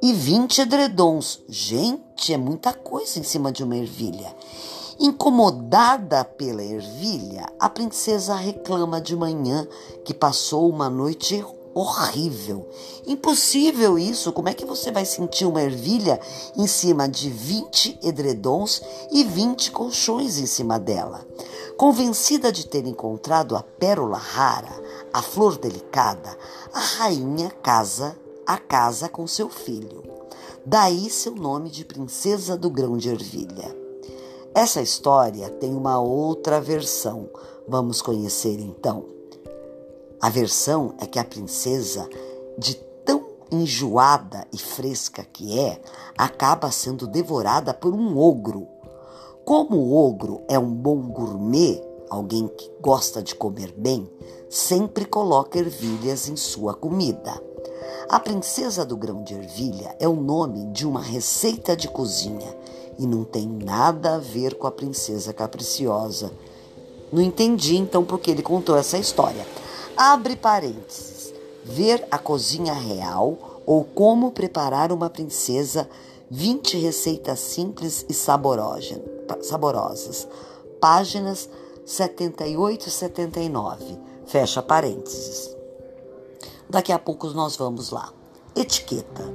E 0.00 0.12
20 0.12 0.60
edredons. 0.60 1.42
Gente, 1.48 2.32
é 2.32 2.36
muita 2.36 2.72
coisa 2.72 3.18
em 3.18 3.22
cima 3.22 3.50
de 3.50 3.64
uma 3.64 3.76
ervilha. 3.76 4.34
Incomodada 4.98 6.24
pela 6.24 6.62
ervilha, 6.62 7.46
a 7.58 7.68
princesa 7.68 8.34
reclama 8.34 9.00
de 9.00 9.16
manhã 9.16 9.66
que 10.04 10.14
passou 10.14 10.68
uma 10.68 10.88
noite 10.88 11.44
horrível. 11.74 12.68
Impossível 13.06 13.98
isso! 13.98 14.32
Como 14.32 14.48
é 14.48 14.54
que 14.54 14.64
você 14.64 14.92
vai 14.92 15.04
sentir 15.04 15.44
uma 15.44 15.62
ervilha 15.62 16.20
em 16.56 16.66
cima 16.66 17.08
de 17.08 17.28
20 17.28 17.98
edredons 18.02 18.80
e 19.10 19.24
20 19.24 19.72
colchões 19.72 20.38
em 20.38 20.46
cima 20.46 20.78
dela? 20.78 21.26
Convencida 21.76 22.52
de 22.52 22.66
ter 22.66 22.86
encontrado 22.86 23.56
a 23.56 23.62
pérola 23.62 24.18
rara, 24.18 24.72
a 25.12 25.20
flor 25.20 25.58
delicada, 25.58 26.36
a 26.72 26.78
rainha 26.78 27.50
casa 27.62 28.16
a 28.46 28.58
casa 28.58 29.08
com 29.08 29.26
seu 29.26 29.48
filho. 29.48 30.02
Daí 30.64 31.10
seu 31.10 31.34
nome 31.34 31.70
de 31.70 31.84
princesa 31.84 32.56
do 32.56 32.70
grão 32.70 32.96
de 32.96 33.08
ervilha. 33.08 33.83
Essa 34.54 34.80
história 34.80 35.50
tem 35.50 35.74
uma 35.74 35.98
outra 35.98 36.60
versão. 36.60 37.28
Vamos 37.66 38.00
conhecer 38.00 38.60
então. 38.60 39.04
A 40.22 40.30
versão 40.30 40.94
é 41.00 41.06
que 41.06 41.18
a 41.18 41.24
princesa, 41.24 42.08
de 42.56 42.74
tão 43.04 43.26
enjoada 43.50 44.46
e 44.52 44.58
fresca 44.58 45.24
que 45.24 45.58
é, 45.58 45.80
acaba 46.16 46.70
sendo 46.70 47.08
devorada 47.08 47.74
por 47.74 47.92
um 47.92 48.16
ogro. 48.16 48.68
Como 49.44 49.76
o 49.76 49.92
ogro 49.92 50.42
é 50.48 50.56
um 50.56 50.72
bom 50.72 51.00
gourmet, 51.08 51.82
alguém 52.08 52.46
que 52.46 52.70
gosta 52.80 53.20
de 53.20 53.34
comer 53.34 53.74
bem, 53.76 54.08
sempre 54.48 55.04
coloca 55.04 55.58
ervilhas 55.58 56.28
em 56.28 56.36
sua 56.36 56.74
comida. 56.74 57.42
A 58.08 58.20
princesa 58.20 58.84
do 58.84 58.96
grão 58.96 59.24
de 59.24 59.34
ervilha 59.34 59.96
é 59.98 60.06
o 60.06 60.14
nome 60.14 60.66
de 60.66 60.86
uma 60.86 61.02
receita 61.02 61.76
de 61.76 61.88
cozinha 61.88 62.63
e 62.98 63.06
não 63.06 63.24
tem 63.24 63.48
nada 63.48 64.16
a 64.16 64.18
ver 64.18 64.54
com 64.54 64.66
a 64.66 64.70
princesa 64.70 65.32
capriciosa. 65.32 66.30
Não 67.12 67.22
entendi 67.22 67.76
então 67.76 68.04
por 68.04 68.18
que 68.18 68.30
ele 68.30 68.42
contou 68.42 68.76
essa 68.76 68.98
história. 68.98 69.46
Abre 69.96 70.36
parênteses. 70.36 71.32
Ver 71.64 72.06
a 72.10 72.18
cozinha 72.18 72.74
real 72.74 73.62
ou 73.64 73.84
como 73.84 74.32
preparar 74.32 74.92
uma 74.92 75.08
princesa, 75.08 75.88
20 76.30 76.76
receitas 76.78 77.38
simples 77.38 78.04
e 78.08 78.14
saborosas. 78.14 78.98
Páginas 80.80 81.48
78 81.86 82.88
e 82.88 82.90
79. 82.90 83.98
Fecha 84.26 84.62
parênteses. 84.62 85.54
Daqui 86.68 86.92
a 86.92 86.98
pouco 86.98 87.28
nós 87.28 87.56
vamos 87.56 87.90
lá. 87.90 88.12
Etiqueta. 88.56 89.32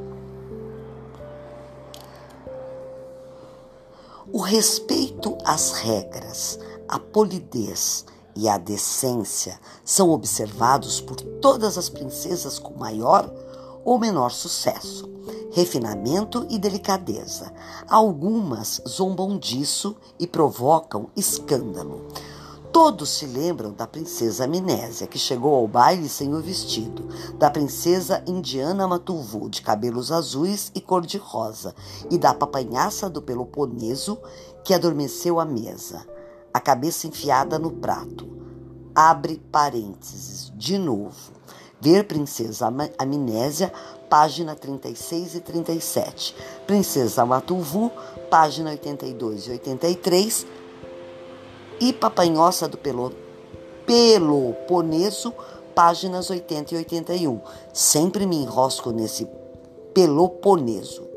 O 4.31 4.41
respeito 4.41 5.35
às 5.43 5.71
regras, 5.71 6.59
a 6.87 6.99
polidez 6.99 8.05
e 8.35 8.47
a 8.47 8.59
decência 8.59 9.59
são 9.83 10.11
observados 10.11 11.01
por 11.01 11.15
todas 11.15 11.79
as 11.79 11.89
princesas 11.89 12.59
com 12.59 12.75
maior 12.75 13.27
ou 13.83 13.97
menor 13.97 14.29
sucesso, 14.29 15.09
refinamento 15.51 16.45
e 16.47 16.59
delicadeza. 16.59 17.51
Algumas 17.87 18.79
zombam 18.87 19.35
disso 19.35 19.95
e 20.19 20.27
provocam 20.27 21.09
escândalo. 21.15 22.05
Todos 22.71 23.09
se 23.09 23.25
lembram 23.25 23.73
da 23.73 23.87
princesa 23.87 24.45
Amnésia, 24.45 25.07
que 25.07 25.17
chegou 25.17 25.55
ao 25.55 25.67
baile 25.67 26.07
sem 26.07 26.35
o 26.35 26.39
vestido, 26.41 27.07
da 27.35 27.49
princesa 27.49 28.23
indiana 28.27 28.87
Matuvu, 28.87 29.49
de 29.49 29.63
cabelos 29.63 30.11
azuis 30.11 30.71
e 30.75 30.79
cor-de-rosa, 30.79 31.73
e 32.11 32.17
da 32.17 32.31
papanhaça 32.31 33.09
do 33.09 33.23
Peloponeso, 33.23 34.19
que 34.63 34.73
adormeceu 34.73 35.39
à 35.39 35.45
mesa, 35.45 36.05
a 36.53 36.59
cabeça 36.59 37.07
enfiada 37.07 37.57
no 37.57 37.71
prato. 37.71 38.29
Abre 38.93 39.41
parênteses, 39.51 40.53
de 40.55 40.77
novo. 40.77 41.39
Ver 41.81 42.03
Princesa 42.05 42.71
Amnésia, 42.99 43.73
página 44.09 44.53
36 44.53 45.35
e 45.35 45.39
37. 45.39 46.35
Princesa 46.67 47.25
Matuvu, 47.25 47.91
página 48.29 48.71
82 48.71 49.47
e 49.47 49.51
83 49.51 50.58
e 51.79 51.93
Papanhoça 51.93 52.67
do 52.67 52.77
Pelo, 52.77 53.11
Peloponeso, 53.85 55.33
páginas 55.73 56.29
80 56.29 56.73
e 56.73 56.77
81. 56.77 57.39
Sempre 57.73 58.25
me 58.25 58.35
enrosco 58.35 58.91
nesse 58.91 59.27
Peloponeso. 59.93 61.07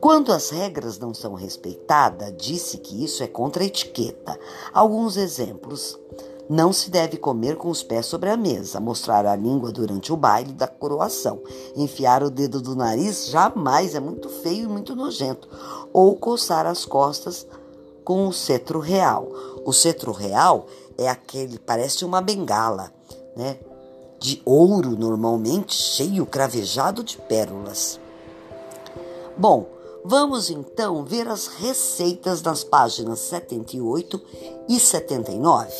Quando 0.00 0.32
as 0.32 0.48
regras 0.48 0.98
não 0.98 1.12
são 1.12 1.34
respeitadas, 1.34 2.34
disse 2.36 2.78
que 2.78 3.04
isso 3.04 3.22
é 3.22 3.26
contra 3.26 3.62
a 3.62 3.66
etiqueta. 3.66 4.38
Alguns 4.72 5.16
exemplos. 5.16 5.98
Não 6.48 6.72
se 6.72 6.90
deve 6.90 7.16
comer 7.16 7.56
com 7.56 7.68
os 7.68 7.80
pés 7.80 8.06
sobre 8.06 8.28
a 8.28 8.36
mesa, 8.36 8.80
mostrar 8.80 9.24
a 9.24 9.36
língua 9.36 9.70
durante 9.70 10.12
o 10.12 10.16
baile 10.16 10.52
da 10.52 10.66
coroação, 10.66 11.40
enfiar 11.76 12.24
o 12.24 12.30
dedo 12.30 12.60
do 12.60 12.74
nariz 12.74 13.28
jamais, 13.28 13.94
é 13.94 14.00
muito 14.00 14.28
feio 14.28 14.64
e 14.64 14.66
muito 14.66 14.96
nojento, 14.96 15.48
ou 15.92 16.16
coçar 16.16 16.66
as 16.66 16.84
costas 16.84 17.46
com 18.10 18.26
o 18.26 18.32
cetro 18.32 18.80
real. 18.80 19.28
O 19.64 19.72
cetro 19.72 20.10
real 20.10 20.66
é 20.98 21.08
aquele, 21.08 21.60
parece 21.60 22.04
uma 22.04 22.20
bengala, 22.20 22.92
né? 23.36 23.56
De 24.18 24.42
ouro, 24.44 24.96
normalmente 24.98 25.76
cheio, 25.76 26.26
cravejado 26.26 27.04
de 27.04 27.16
pérolas. 27.16 28.00
Bom, 29.36 29.68
vamos 30.04 30.50
então 30.50 31.04
ver 31.04 31.28
as 31.28 31.46
receitas 31.46 32.42
nas 32.42 32.64
páginas 32.64 33.20
78 33.20 34.20
e 34.68 34.80
79. 34.80 35.72